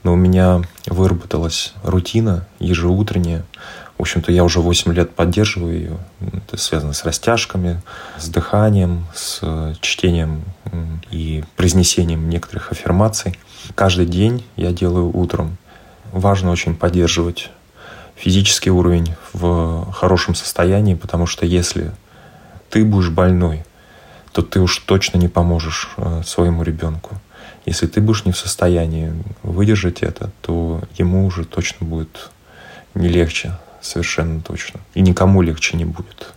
но 0.02 0.14
у 0.14 0.16
меня 0.16 0.62
выработалась 0.86 1.74
рутина 1.82 2.46
ежеутренняя, 2.58 3.44
в 4.00 4.02
общем-то, 4.02 4.32
я 4.32 4.44
уже 4.44 4.60
8 4.60 4.94
лет 4.94 5.14
поддерживаю 5.14 5.74
ее. 5.74 5.98
Это 6.32 6.56
связано 6.56 6.94
с 6.94 7.04
растяжками, 7.04 7.82
с 8.16 8.30
дыханием, 8.30 9.04
с 9.14 9.76
чтением 9.82 10.42
и 11.10 11.44
произнесением 11.54 12.30
некоторых 12.30 12.72
аффирмаций. 12.72 13.38
Каждый 13.74 14.06
день 14.06 14.42
я 14.56 14.72
делаю 14.72 15.14
утром. 15.14 15.58
Важно 16.12 16.50
очень 16.50 16.76
поддерживать 16.76 17.50
физический 18.16 18.70
уровень 18.70 19.16
в 19.34 19.92
хорошем 19.92 20.34
состоянии, 20.34 20.94
потому 20.94 21.26
что 21.26 21.44
если 21.44 21.90
ты 22.70 22.86
будешь 22.86 23.10
больной, 23.10 23.66
то 24.32 24.40
ты 24.40 24.60
уж 24.60 24.78
точно 24.78 25.18
не 25.18 25.28
поможешь 25.28 25.90
э, 25.98 26.22
своему 26.24 26.62
ребенку. 26.62 27.20
Если 27.66 27.86
ты 27.86 28.00
будешь 28.00 28.24
не 28.24 28.32
в 28.32 28.38
состоянии 28.38 29.12
выдержать 29.42 30.02
это, 30.02 30.30
то 30.40 30.80
ему 30.96 31.26
уже 31.26 31.44
точно 31.44 31.86
будет 31.86 32.30
не 32.94 33.06
легче 33.06 33.52
совершенно 33.80 34.40
точно. 34.40 34.80
И 34.94 35.00
никому 35.00 35.42
легче 35.42 35.76
не 35.76 35.84
будет. 35.84 36.32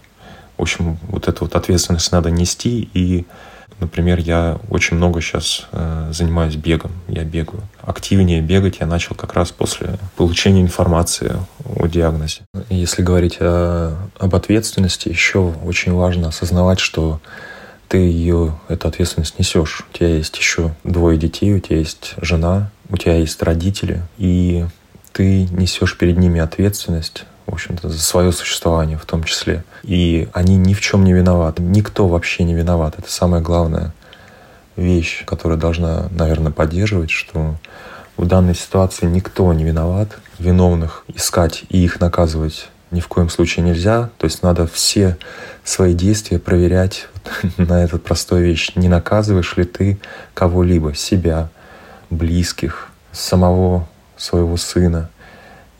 В 0.58 0.62
общем, 0.62 0.98
вот 1.08 1.28
эту 1.28 1.46
вот 1.46 1.56
ответственность 1.56 2.12
надо 2.12 2.30
нести. 2.30 2.90
И, 2.94 3.26
например, 3.80 4.20
я 4.20 4.60
очень 4.70 4.98
много 4.98 5.20
сейчас 5.20 5.68
э, 5.72 6.12
занимаюсь 6.14 6.56
бегом. 6.56 6.92
Я 7.08 7.24
бегаю. 7.24 7.64
Активнее 7.82 8.42
бегать 8.42 8.78
я 8.80 8.86
начал 8.86 9.16
как 9.16 9.34
раз 9.34 9.52
после 9.52 9.98
получения 10.16 10.62
информации 10.62 11.36
о 11.66 11.88
диагнозе. 11.88 12.42
Если 12.70 13.02
говорить 13.02 13.38
о, 13.40 13.98
об 14.20 14.36
ответственности, 14.36 15.10
еще 15.10 15.54
очень 15.66 15.94
важно 15.94 16.30
осознавать, 16.30 16.80
что 16.80 17.20
ты 17.88 17.98
ее, 17.98 18.58
эту 18.70 18.88
ответственность 18.88 19.38
несешь. 19.38 19.86
У 19.88 19.98
тебя 19.98 20.16
есть 20.16 20.38
еще 20.38 20.74
двое 20.84 21.18
детей, 21.18 21.54
у 21.54 21.60
тебя 21.60 21.78
есть 21.78 22.14
жена, 22.22 22.72
у 22.90 22.98
тебя 22.98 23.16
есть 23.16 23.42
родители, 23.44 24.02
и 24.18 24.66
ты 25.12 25.48
несешь 25.52 25.98
перед 25.98 26.18
ними 26.18 26.40
ответственность 26.40 27.26
в 27.46 27.54
общем-то, 27.54 27.90
за 27.90 28.00
свое 28.00 28.32
существование 28.32 28.98
в 28.98 29.06
том 29.06 29.24
числе. 29.24 29.64
И 29.84 30.30
они 30.34 30.56
ни 30.56 30.74
в 30.74 30.82
чем 30.82 31.04
не 31.04 31.14
виноваты. 31.14 31.62
Никто 31.62 32.08
вообще 32.08 32.44
не 32.44 32.54
виноват. 32.54 32.96
Это 32.98 33.12
самая 33.12 33.42
главная 33.42 33.94
вещь, 34.76 35.24
которая 35.26 35.58
должна, 35.58 36.08
наверное, 36.12 36.52
поддерживать, 36.52 37.12
что 37.12 37.56
в 38.18 38.26
данной 38.26 38.56
ситуации 38.56 39.06
никто 39.06 39.52
не 39.54 39.64
виноват. 39.64 40.10
Виновных 40.40 41.04
искать 41.08 41.64
и 41.70 41.84
их 41.84 42.00
наказывать 42.00 42.68
ни 42.92 43.00
в 43.00 43.08
коем 43.08 43.30
случае 43.30 43.66
нельзя. 43.66 44.10
То 44.18 44.26
есть 44.26 44.44
надо 44.44 44.68
все 44.68 45.18
свои 45.64 45.94
действия 45.94 46.40
проверять 46.40 47.08
на 47.58 47.84
эту 47.84 48.00
простую 48.00 48.46
вещь. 48.46 48.72
Не 48.76 48.88
наказываешь 48.88 49.58
ли 49.58 49.64
ты 49.64 50.00
кого-либо, 50.34 50.94
себя, 50.94 51.50
близких, 52.10 52.90
самого 53.12 53.88
своего 54.16 54.58
сына. 54.58 55.10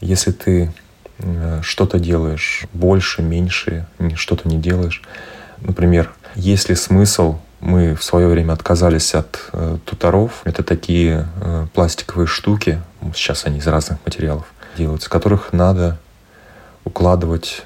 Если 0.02 0.32
ты 0.32 0.74
что-то 1.62 2.00
делаешь 2.00 2.66
больше, 2.74 3.22
меньше, 3.22 3.86
что-то 4.16 4.48
не 4.48 4.58
делаешь. 4.58 5.02
Например, 5.62 6.12
есть 6.36 6.70
ли 6.70 6.76
смысл 6.76 7.38
мы 7.64 7.96
в 7.96 8.04
свое 8.04 8.28
время 8.28 8.54
отказались 8.54 9.16
от 9.16 9.40
э, 9.54 9.78
туторов. 9.86 10.42
Это 10.44 10.64
такие 10.64 11.28
э, 11.42 11.68
пластиковые 11.74 12.28
штуки, 12.28 12.82
сейчас 13.16 13.46
они 13.46 13.60
из 13.60 13.68
разных 13.68 14.00
материалов 14.06 14.46
делаются, 14.78 15.10
которых 15.10 15.54
надо 15.54 15.98
укладывать 16.84 17.64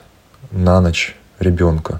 на 0.52 0.80
ночь 0.82 1.15
ребенка. 1.39 2.00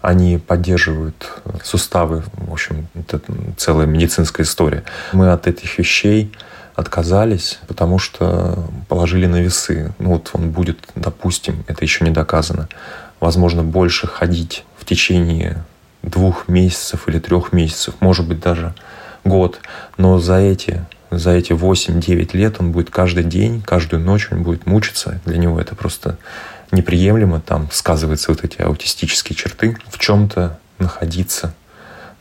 Они 0.00 0.38
поддерживают 0.38 1.42
суставы, 1.62 2.22
в 2.32 2.52
общем, 2.52 2.88
это 2.94 3.20
целая 3.58 3.86
медицинская 3.86 4.46
история. 4.46 4.84
Мы 5.12 5.30
от 5.30 5.46
этих 5.46 5.78
вещей 5.78 6.32
отказались, 6.78 7.58
потому 7.66 7.98
что 7.98 8.56
положили 8.88 9.26
на 9.26 9.40
весы. 9.42 9.92
Ну 9.98 10.10
вот 10.10 10.30
он 10.32 10.52
будет, 10.52 10.78
допустим, 10.94 11.64
это 11.66 11.84
еще 11.84 12.04
не 12.04 12.12
доказано, 12.12 12.68
возможно, 13.18 13.64
больше 13.64 14.06
ходить 14.06 14.64
в 14.78 14.84
течение 14.84 15.64
двух 16.04 16.46
месяцев 16.46 17.08
или 17.08 17.18
трех 17.18 17.52
месяцев, 17.52 17.94
может 17.98 18.28
быть, 18.28 18.38
даже 18.38 18.74
год. 19.24 19.58
Но 19.96 20.20
за 20.20 20.36
эти, 20.36 20.86
за 21.10 21.32
эти 21.32 21.50
8-9 21.50 22.36
лет 22.36 22.60
он 22.60 22.70
будет 22.70 22.90
каждый 22.90 23.24
день, 23.24 23.60
каждую 23.60 24.00
ночь 24.00 24.28
он 24.30 24.44
будет 24.44 24.64
мучиться. 24.64 25.20
Для 25.24 25.36
него 25.36 25.60
это 25.60 25.74
просто 25.74 26.16
неприемлемо. 26.70 27.40
Там 27.40 27.68
сказываются 27.72 28.30
вот 28.30 28.44
эти 28.44 28.62
аутистические 28.62 29.34
черты. 29.34 29.76
В 29.88 29.98
чем-то 29.98 30.60
находиться 30.78 31.52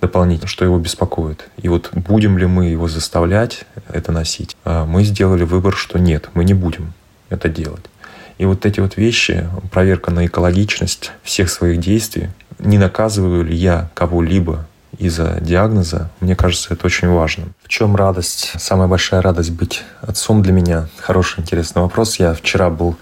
дополнительно, 0.01 0.47
что 0.47 0.65
его 0.65 0.77
беспокоит. 0.79 1.49
И 1.57 1.69
вот 1.69 1.89
будем 1.93 2.37
ли 2.37 2.45
мы 2.45 2.67
его 2.67 2.87
заставлять 2.87 3.65
это 3.89 4.11
носить? 4.11 4.55
А 4.63 4.85
мы 4.85 5.03
сделали 5.03 5.43
выбор, 5.43 5.75
что 5.75 5.99
нет, 5.99 6.29
мы 6.33 6.43
не 6.43 6.53
будем 6.53 6.93
это 7.29 7.49
делать. 7.49 7.85
И 8.37 8.45
вот 8.45 8.65
эти 8.65 8.79
вот 8.79 8.97
вещи, 8.97 9.49
проверка 9.71 10.11
на 10.11 10.25
экологичность 10.25 11.11
всех 11.23 11.49
своих 11.49 11.79
действий, 11.79 12.29
не 12.59 12.77
наказываю 12.77 13.43
ли 13.43 13.55
я 13.55 13.89
кого-либо 13.93 14.67
из-за 14.97 15.37
диагноза, 15.41 16.09
мне 16.21 16.35
кажется, 16.35 16.73
это 16.73 16.85
очень 16.85 17.09
важно. 17.09 17.45
В 17.63 17.67
чем 17.67 17.95
радость? 17.95 18.53
Самая 18.57 18.87
большая 18.87 19.21
радость 19.21 19.51
быть 19.51 19.83
отцом 20.01 20.41
для 20.41 20.53
меня? 20.53 20.87
Хороший, 20.97 21.41
интересный 21.41 21.81
вопрос. 21.81 22.17
Я 22.17 22.33
вчера 22.33 22.69
был 22.69 22.95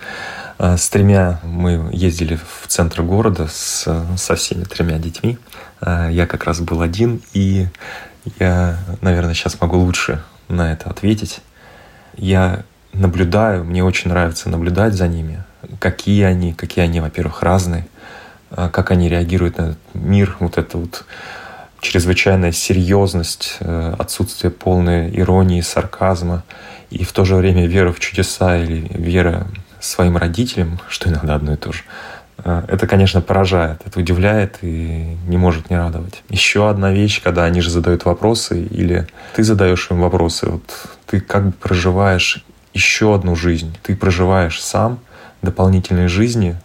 с 0.57 0.89
тремя, 0.89 1.39
мы 1.43 1.89
ездили 1.91 2.35
в 2.37 2.67
центр 2.67 3.01
города 3.01 3.47
с, 3.47 3.85
со 4.17 4.35
всеми 4.35 4.63
тремя 4.63 4.97
детьми. 4.97 5.37
А, 5.81 6.09
я 6.09 6.27
как 6.27 6.45
раз 6.45 6.61
был 6.61 6.81
один, 6.81 7.21
и 7.33 7.67
я, 8.39 8.77
наверное, 9.01 9.33
сейчас 9.33 9.59
могу 9.59 9.77
лучше 9.77 10.23
на 10.47 10.71
это 10.71 10.89
ответить. 10.89 11.41
Я 12.15 12.63
наблюдаю, 12.93 13.65
мне 13.65 13.83
очень 13.83 14.09
нравится 14.09 14.49
наблюдать 14.49 14.93
за 14.93 15.07
ними, 15.07 15.43
какие 15.79 16.23
они, 16.23 16.53
какие 16.53 16.85
они, 16.85 17.01
во-первых, 17.01 17.43
разные, 17.43 17.87
а, 18.51 18.69
как 18.69 18.91
они 18.91 19.09
реагируют 19.09 19.57
на 19.57 19.61
этот 19.63 19.79
мир, 19.93 20.37
вот 20.39 20.57
это 20.57 20.77
вот 20.77 21.05
чрезвычайная 21.81 22.51
серьезность, 22.51 23.57
э, 23.59 23.95
отсутствие 23.99 24.49
полной 24.49 25.15
иронии, 25.19 25.61
сарказма 25.61 26.43
и 26.89 27.03
в 27.03 27.11
то 27.11 27.25
же 27.25 27.35
время 27.35 27.67
вера 27.67 27.91
в 27.91 27.99
чудеса 27.99 28.57
или 28.57 28.87
вера 28.89 29.47
своим 29.85 30.17
родителям, 30.17 30.79
что 30.89 31.09
иногда 31.09 31.35
одно 31.35 31.53
и 31.53 31.57
то 31.57 31.71
же, 31.71 31.83
э, 32.39 32.63
это, 32.67 32.87
конечно, 32.87 33.21
поражает, 33.21 33.81
это 33.85 33.99
удивляет 33.99 34.57
и 34.61 35.17
не 35.27 35.37
может 35.37 35.69
не 35.69 35.77
радовать. 35.77 36.23
Еще 36.29 36.69
одна 36.69 36.91
вещь, 36.91 37.21
когда 37.21 37.45
они 37.45 37.61
же 37.61 37.69
задают 37.69 38.05
вопросы, 38.05 38.63
или 38.63 39.07
ты 39.35 39.43
задаешь 39.43 39.87
им 39.91 40.01
вопросы, 40.01 40.47
вот 40.49 40.63
ты 41.05 41.19
как 41.19 41.47
бы 41.47 41.51
проживаешь 41.51 42.43
еще 42.73 43.15
одну 43.15 43.35
жизнь, 43.35 43.75
ты 43.83 43.95
проживаешь 43.95 44.61
сам 44.61 44.99
дополнительной 45.41 46.07
жизни, 46.07 46.57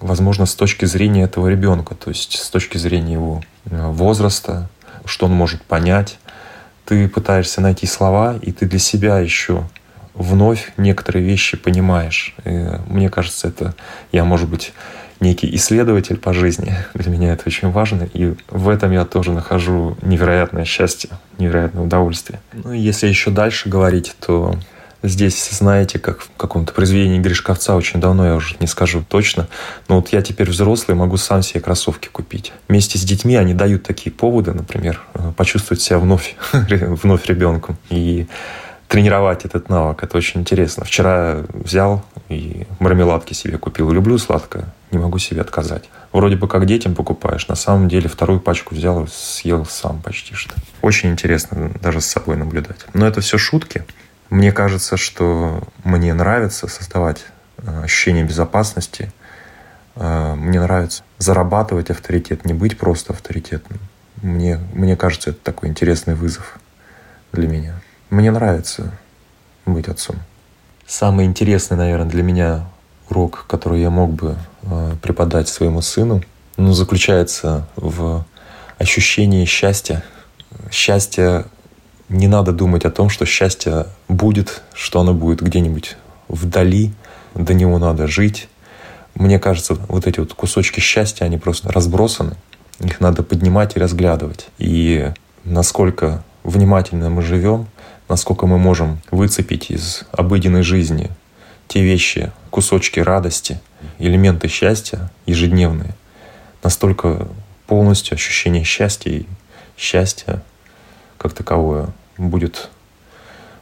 возможно, 0.00 0.46
с 0.46 0.54
точки 0.54 0.86
зрения 0.86 1.24
этого 1.24 1.48
ребенка, 1.48 1.94
то 1.94 2.10
есть 2.10 2.38
с 2.38 2.48
точки 2.48 2.78
зрения 2.78 3.14
его 3.14 3.42
э, 3.66 3.90
возраста, 3.90 4.68
что 5.04 5.26
он 5.26 5.32
может 5.32 5.62
понять. 5.62 6.18
Ты 6.86 7.08
пытаешься 7.08 7.60
найти 7.60 7.86
слова, 7.86 8.36
и 8.40 8.52
ты 8.52 8.66
для 8.66 8.78
себя 8.78 9.18
еще 9.18 9.64
вновь 10.14 10.72
некоторые 10.76 11.24
вещи 11.24 11.56
понимаешь. 11.56 12.34
И 12.44 12.68
мне 12.86 13.08
кажется, 13.08 13.48
это 13.48 13.74
я, 14.12 14.24
может 14.24 14.48
быть, 14.48 14.72
некий 15.20 15.54
исследователь 15.54 16.16
по 16.16 16.32
жизни. 16.32 16.74
Для 16.94 17.10
меня 17.10 17.32
это 17.32 17.44
очень 17.46 17.70
важно. 17.70 18.08
И 18.12 18.34
в 18.48 18.68
этом 18.68 18.90
я 18.92 19.04
тоже 19.04 19.32
нахожу 19.32 19.96
невероятное 20.02 20.64
счастье, 20.64 21.10
невероятное 21.38 21.84
удовольствие. 21.84 22.40
Ну 22.52 22.72
если 22.72 23.06
еще 23.06 23.30
дальше 23.30 23.68
говорить, 23.68 24.14
то 24.18 24.56
здесь, 25.02 25.48
знаете, 25.50 25.98
как 25.98 26.20
в 26.20 26.30
каком-то 26.36 26.72
произведении 26.72 27.18
Гришковца 27.18 27.74
очень 27.74 28.00
давно, 28.00 28.26
я 28.26 28.34
уже 28.34 28.56
не 28.60 28.66
скажу 28.66 29.04
точно, 29.06 29.48
но 29.88 29.96
вот 29.96 30.10
я 30.10 30.22
теперь 30.22 30.50
взрослый, 30.50 30.96
могу 30.96 31.16
сам 31.16 31.42
себе 31.42 31.60
кроссовки 31.60 32.08
купить. 32.08 32.52
Вместе 32.68 32.98
с 32.98 33.02
детьми 33.02 33.36
они 33.36 33.54
дают 33.54 33.82
такие 33.82 34.10
поводы, 34.10 34.52
например, 34.52 35.00
э, 35.14 35.32
почувствовать 35.36 35.82
себя 35.82 35.98
вновь, 35.98 36.36
вновь 36.52 37.26
ребенком. 37.26 37.76
И 37.88 38.26
тренировать 38.90 39.44
этот 39.44 39.68
навык. 39.68 40.02
Это 40.02 40.18
очень 40.18 40.40
интересно. 40.40 40.84
Вчера 40.84 41.44
взял 41.52 42.04
и 42.28 42.66
мармеладки 42.80 43.34
себе 43.34 43.56
купил. 43.56 43.92
Люблю 43.92 44.18
сладкое, 44.18 44.66
не 44.90 44.98
могу 44.98 45.18
себе 45.18 45.42
отказать. 45.42 45.88
Вроде 46.12 46.34
бы 46.34 46.48
как 46.48 46.66
детям 46.66 46.96
покупаешь, 46.96 47.46
на 47.46 47.54
самом 47.54 47.88
деле 47.88 48.08
вторую 48.08 48.40
пачку 48.40 48.74
взял 48.74 49.04
и 49.04 49.06
съел 49.08 49.64
сам 49.64 50.02
почти 50.02 50.34
что. 50.34 50.56
Очень 50.82 51.10
интересно 51.10 51.70
даже 51.80 52.00
с 52.00 52.06
собой 52.06 52.36
наблюдать. 52.36 52.80
Но 52.92 53.06
это 53.06 53.20
все 53.20 53.38
шутки. 53.38 53.84
Мне 54.28 54.50
кажется, 54.50 54.96
что 54.96 55.62
мне 55.84 56.12
нравится 56.12 56.66
создавать 56.66 57.24
э, 57.58 57.84
ощущение 57.84 58.24
безопасности. 58.24 59.12
Э, 59.94 60.34
мне 60.34 60.60
нравится 60.60 61.04
зарабатывать 61.18 61.90
авторитет, 61.90 62.44
не 62.44 62.54
быть 62.54 62.76
просто 62.76 63.12
авторитетным. 63.12 63.78
Мне, 64.20 64.58
мне 64.72 64.96
кажется, 64.96 65.30
это 65.30 65.38
такой 65.44 65.68
интересный 65.68 66.16
вызов 66.16 66.58
для 67.32 67.46
меня. 67.46 67.80
Мне 68.10 68.32
нравится 68.32 68.92
быть 69.66 69.86
отцом. 69.86 70.16
Самый 70.84 71.26
интересный, 71.26 71.76
наверное, 71.76 72.10
для 72.10 72.24
меня 72.24 72.66
урок, 73.08 73.44
который 73.46 73.80
я 73.80 73.90
мог 73.90 74.10
бы 74.10 74.36
э, 74.62 74.92
преподать 75.00 75.48
своему 75.48 75.80
сыну, 75.80 76.20
ну, 76.56 76.72
заключается 76.72 77.68
в 77.76 78.24
ощущении 78.78 79.44
счастья. 79.44 80.02
Счастье 80.72 81.44
не 82.08 82.26
надо 82.26 82.50
думать 82.52 82.84
о 82.84 82.90
том, 82.90 83.10
что 83.10 83.24
счастье 83.26 83.86
будет, 84.08 84.62
что 84.74 85.00
оно 85.00 85.14
будет 85.14 85.40
где-нибудь 85.40 85.96
вдали, 86.26 86.92
до 87.36 87.54
него 87.54 87.78
надо 87.78 88.08
жить. 88.08 88.48
Мне 89.14 89.38
кажется, 89.38 89.74
вот 89.88 90.08
эти 90.08 90.18
вот 90.18 90.34
кусочки 90.34 90.80
счастья, 90.80 91.24
они 91.24 91.38
просто 91.38 91.70
разбросаны. 91.70 92.34
Их 92.80 92.98
надо 93.00 93.22
поднимать 93.22 93.76
и 93.76 93.80
разглядывать. 93.80 94.48
И 94.58 95.12
насколько 95.44 96.24
внимательно 96.42 97.08
мы 97.10 97.22
живем, 97.22 97.68
насколько 98.10 98.46
мы 98.46 98.58
можем 98.58 99.00
выцепить 99.12 99.70
из 99.70 100.02
обыденной 100.10 100.62
жизни 100.62 101.10
те 101.68 101.82
вещи, 101.82 102.32
кусочки 102.50 102.98
радости, 102.98 103.60
элементы 104.00 104.48
счастья 104.48 105.10
ежедневные, 105.26 105.94
настолько 106.62 107.28
полностью 107.68 108.16
ощущение 108.16 108.64
счастья 108.64 109.10
и 109.10 109.26
счастья 109.78 110.42
как 111.16 111.32
таковое 111.32 111.90
будет 112.18 112.68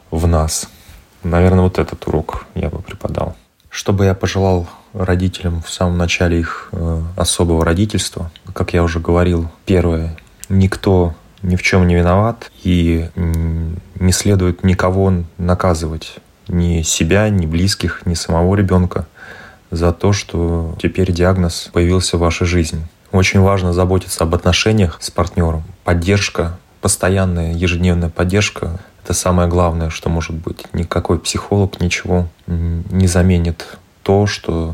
в 0.09 0.25
нас. 0.25 0.67
Наверное, 1.23 1.61
вот 1.61 1.77
этот 1.77 2.07
урок 2.07 2.47
я 2.55 2.69
бы 2.69 2.79
преподал. 2.79 3.35
Что 3.69 3.93
бы 3.93 4.05
я 4.05 4.15
пожелал 4.15 4.67
родителям 4.93 5.61
в 5.61 5.69
самом 5.69 5.99
начале 5.99 6.39
их 6.39 6.69
э, 6.71 7.03
особого 7.15 7.63
родительства? 7.63 8.31
Как 8.53 8.73
я 8.73 8.81
уже 8.81 8.99
говорил, 8.99 9.47
первое, 9.65 10.17
никто 10.47 11.13
ни 11.43 11.55
в 11.55 11.61
чем 11.61 11.87
не 11.87 11.95
виноват, 11.95 12.51
и 12.63 13.09
не 14.09 14.13
следует 14.13 14.63
никого 14.63 15.13
наказывать, 15.37 16.15
ни 16.47 16.81
себя, 16.81 17.29
ни 17.29 17.45
близких, 17.45 18.07
ни 18.07 18.15
самого 18.15 18.55
ребенка 18.55 19.05
за 19.69 19.93
то, 19.93 20.13
что 20.13 20.75
теперь 20.81 21.11
диагноз 21.11 21.69
появился 21.71 22.17
в 22.17 22.21
вашей 22.21 22.47
жизни. 22.47 22.81
Очень 23.11 23.41
важно 23.41 23.71
заботиться 23.71 24.23
об 24.23 24.33
отношениях 24.33 24.97
с 24.99 25.11
партнером. 25.11 25.63
Поддержка, 25.83 26.57
постоянная 26.81 27.53
ежедневная 27.53 28.09
поддержка– 28.09 28.79
это 29.03 29.13
самое 29.13 29.47
главное, 29.47 29.91
что 29.91 30.09
может 30.09 30.35
быть. 30.35 30.65
Никакой 30.73 31.19
психолог 31.19 31.79
ничего 31.79 32.27
не 32.47 33.05
заменит 33.05 33.77
то, 34.01 34.25
что 34.25 34.73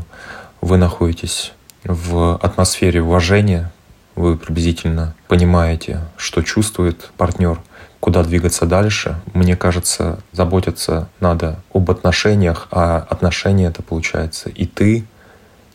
вы 0.62 0.78
находитесь 0.78 1.52
в 1.84 2.36
атмосфере 2.36 3.02
уважения, 3.02 3.70
вы 4.14 4.38
приблизительно 4.38 5.14
понимаете, 5.28 6.00
что 6.16 6.40
чувствует 6.40 7.10
партнер, 7.18 7.60
куда 8.00 8.22
двигаться 8.22 8.66
дальше. 8.66 9.20
Мне 9.34 9.56
кажется, 9.56 10.20
заботиться 10.32 11.08
надо 11.20 11.60
об 11.72 11.90
отношениях, 11.90 12.68
а 12.70 13.06
отношения 13.08 13.66
это 13.66 13.82
получается 13.82 14.48
и 14.48 14.66
ты, 14.66 15.04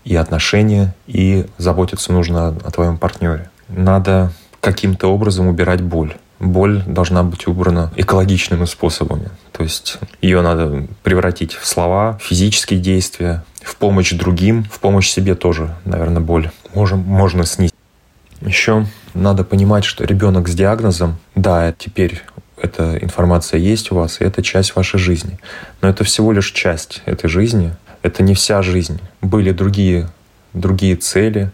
и 0.03 0.15
отношения, 0.15 0.95
и 1.07 1.45
заботиться 1.57 2.11
нужно 2.11 2.49
о 2.49 2.71
твоем 2.71 2.97
партнере. 2.97 3.49
Надо 3.67 4.31
каким-то 4.59 5.07
образом 5.07 5.47
убирать 5.47 5.81
боль. 5.81 6.15
Боль 6.39 6.81
должна 6.87 7.23
быть 7.23 7.47
убрана 7.47 7.91
экологичными 7.95 8.65
способами. 8.65 9.29
То 9.51 9.63
есть 9.63 9.99
ее 10.21 10.41
надо 10.41 10.87
превратить 11.03 11.53
в 11.53 11.67
слова, 11.67 12.17
физические 12.19 12.79
действия, 12.79 13.43
в 13.61 13.75
помощь 13.75 14.11
другим, 14.13 14.63
в 14.63 14.79
помощь 14.79 15.09
себе 15.09 15.35
тоже, 15.35 15.75
наверное, 15.85 16.21
боль 16.21 16.49
можем, 16.73 16.99
можно 16.99 17.45
снизить. 17.45 17.75
Еще 18.41 18.87
надо 19.13 19.43
понимать, 19.43 19.85
что 19.85 20.03
ребенок 20.03 20.47
с 20.47 20.55
диагнозом, 20.55 21.17
да, 21.35 21.73
теперь 21.77 22.21
эта 22.57 22.97
информация 22.97 23.59
есть 23.59 23.91
у 23.91 23.95
вас, 23.95 24.21
и 24.21 24.23
это 24.23 24.43
часть 24.43 24.75
вашей 24.75 24.99
жизни. 24.99 25.39
Но 25.81 25.89
это 25.89 26.03
всего 26.03 26.31
лишь 26.31 26.51
часть 26.51 27.01
этой 27.05 27.29
жизни. 27.29 27.73
Это 28.03 28.23
не 28.23 28.33
вся 28.33 28.61
жизнь. 28.61 28.99
Были 29.21 29.51
другие, 29.51 30.09
другие 30.53 30.95
цели, 30.95 31.51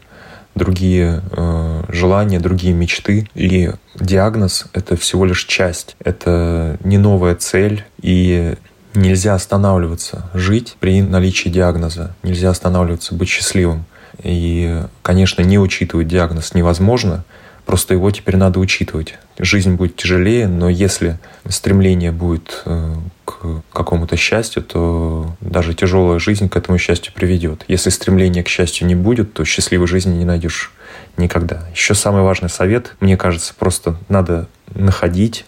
другие 0.55 1.21
э, 1.31 1.83
желания, 1.89 2.39
другие 2.39 2.73
мечты. 2.73 3.29
И 3.35 3.71
диагноз— 3.95 4.65
это 4.73 4.97
всего 4.97 5.25
лишь 5.25 5.45
часть. 5.45 5.95
Это 6.03 6.77
не 6.83 6.97
новая 6.97 7.35
цель. 7.35 7.85
И 8.01 8.55
нельзя 8.93 9.35
останавливаться 9.35 10.29
жить 10.33 10.75
при 10.79 11.01
наличии 11.01 11.49
диагноза. 11.49 12.15
Нельзя 12.23 12.49
останавливаться 12.49 13.15
быть 13.15 13.29
счастливым. 13.29 13.85
И, 14.23 14.83
конечно, 15.03 15.41
не 15.41 15.59
учитывать 15.59 16.07
диагноз 16.07 16.53
невозможно, 16.53 17.23
просто 17.67 17.93
его 17.93 18.09
теперь 18.09 18.37
надо 18.37 18.59
учитывать. 18.59 19.15
Жизнь 19.37 19.75
будет 19.75 19.97
тяжелее, 19.97 20.47
но 20.47 20.69
если 20.69 21.19
стремление 21.47 22.13
будет 22.13 22.63
э, 22.65 22.95
к 23.25 23.61
какому-то 23.73 24.15
счастью, 24.15 24.63
то 24.63 25.35
даже 25.41 25.73
тяжелая 25.73 26.17
жизнь 26.17 26.47
к 26.47 26.55
этому 26.55 26.77
счастью 26.77 27.13
приведет. 27.13 27.65
Если 27.67 27.89
стремления 27.89 28.41
к 28.41 28.47
счастью 28.47 28.87
не 28.87 28.95
будет, 28.95 29.33
то 29.33 29.43
счастливой 29.43 29.85
жизни 29.85 30.15
не 30.15 30.23
найдешь 30.23 30.71
никогда. 31.17 31.67
Еще 31.73 31.93
самый 31.93 32.23
важный 32.23 32.49
совет, 32.49 32.95
мне 33.01 33.17
кажется, 33.17 33.53
просто 33.53 33.97
надо 34.07 34.47
находить 34.73 35.45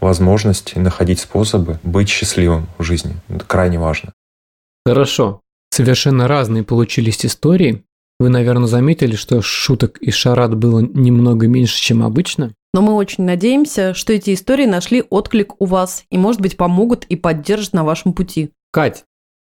возможности, 0.00 0.78
находить 0.78 1.20
способы 1.20 1.78
быть 1.82 2.08
счастливым 2.08 2.68
в 2.78 2.82
жизни. 2.82 3.16
Это 3.28 3.44
крайне 3.44 3.78
важно. 3.78 4.12
Хорошо. 4.86 5.42
Совершенно 5.70 6.26
разные 6.26 6.64
получились 6.64 7.24
истории. 7.26 7.84
Вы, 8.20 8.28
наверное, 8.28 8.68
заметили, 8.68 9.16
что 9.16 9.40
шуток 9.40 9.96
и 9.96 10.10
шарат 10.10 10.54
было 10.54 10.80
немного 10.80 11.48
меньше, 11.48 11.80
чем 11.80 12.02
обычно. 12.02 12.52
Но 12.74 12.82
мы 12.82 12.92
очень 12.92 13.24
надеемся, 13.24 13.94
что 13.94 14.12
эти 14.12 14.34
истории 14.34 14.66
нашли 14.66 15.02
отклик 15.08 15.58
у 15.58 15.64
вас 15.64 16.04
и, 16.10 16.18
может 16.18 16.42
быть, 16.42 16.58
помогут 16.58 17.06
и 17.06 17.16
поддержат 17.16 17.72
на 17.72 17.82
вашем 17.82 18.12
пути. 18.12 18.50
Кать, 18.72 19.04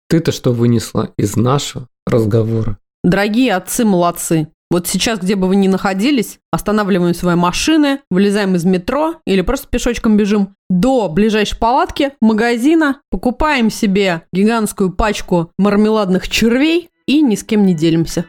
ты-то 0.08 0.30
что 0.30 0.52
вынесла 0.52 1.12
из 1.18 1.34
нашего 1.34 1.88
разговора? 2.06 2.78
Дорогие 3.02 3.54
отцы 3.54 3.84
молодцы. 3.84 4.46
Вот 4.70 4.86
сейчас, 4.86 5.18
где 5.18 5.34
бы 5.34 5.48
вы 5.48 5.56
ни 5.56 5.66
находились, 5.66 6.38
останавливаем 6.52 7.12
свои 7.12 7.34
машины, 7.34 7.98
вылезаем 8.08 8.54
из 8.54 8.64
метро 8.64 9.16
или 9.26 9.40
просто 9.40 9.66
пешочком 9.66 10.16
бежим 10.16 10.54
до 10.68 11.08
ближайшей 11.08 11.58
палатки, 11.58 12.12
магазина, 12.20 13.00
покупаем 13.10 13.68
себе 13.68 14.22
гигантскую 14.32 14.92
пачку 14.92 15.50
мармеладных 15.58 16.28
червей 16.28 16.90
и 17.06 17.20
ни 17.20 17.34
с 17.34 17.42
кем 17.42 17.66
не 17.66 17.74
делимся. 17.74 18.26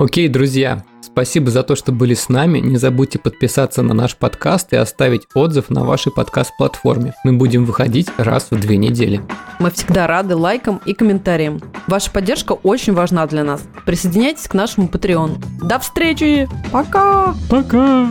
Окей, 0.00 0.28
друзья, 0.28 0.82
спасибо 1.02 1.50
за 1.50 1.62
то, 1.62 1.76
что 1.76 1.92
были 1.92 2.14
с 2.14 2.30
нами. 2.30 2.58
Не 2.58 2.78
забудьте 2.78 3.18
подписаться 3.18 3.82
на 3.82 3.92
наш 3.92 4.16
подкаст 4.16 4.72
и 4.72 4.76
оставить 4.76 5.26
отзыв 5.34 5.68
на 5.68 5.84
вашей 5.84 6.10
подкаст-платформе. 6.10 7.12
Мы 7.22 7.34
будем 7.34 7.66
выходить 7.66 8.08
раз 8.16 8.46
в 8.50 8.58
две 8.58 8.78
недели. 8.78 9.20
Мы 9.58 9.70
всегда 9.70 10.06
рады 10.06 10.36
лайкам 10.36 10.80
и 10.86 10.94
комментариям. 10.94 11.60
Ваша 11.86 12.10
поддержка 12.10 12.52
очень 12.52 12.94
важна 12.94 13.26
для 13.26 13.44
нас. 13.44 13.62
Присоединяйтесь 13.84 14.48
к 14.48 14.54
нашему 14.54 14.88
Patreon. 14.88 15.36
До 15.68 15.78
встречи! 15.78 16.48
Пока! 16.72 17.34
Пока! 17.50 18.08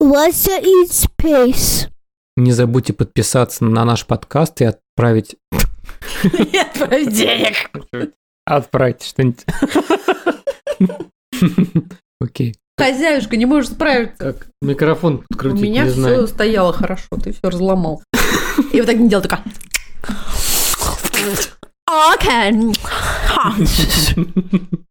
Russia 0.00 0.62
in 0.62 0.88
space. 0.88 1.88
Не 2.36 2.52
забудьте 2.52 2.92
подписаться 2.92 3.64
на 3.64 3.84
наш 3.84 4.06
подкаст 4.06 4.60
и 4.60 4.64
отправить... 4.98 5.36
И 6.24 6.56
отправить 6.56 7.14
денег. 7.14 7.70
Отправить 8.44 9.02
что-нибудь. 9.04 9.44
Окей. 12.20 12.56
Хозяюшка, 12.76 13.36
не 13.36 13.46
можешь 13.46 13.70
справиться. 13.70 14.32
Так, 14.32 14.48
микрофон 14.60 15.16
У 15.16 15.22
подкрутить, 15.28 15.62
меня 15.62 15.84
не 15.84 15.90
все 15.90 16.00
знаю. 16.00 16.26
стояло 16.26 16.72
хорошо, 16.72 17.08
ты 17.22 17.32
все 17.32 17.48
разломал. 17.48 18.02
И 18.72 18.80
вот 18.80 18.86
так 18.86 18.96
не 18.96 19.08
делал, 19.08 19.22
такая. 19.22 19.44
Окей. 22.14 22.74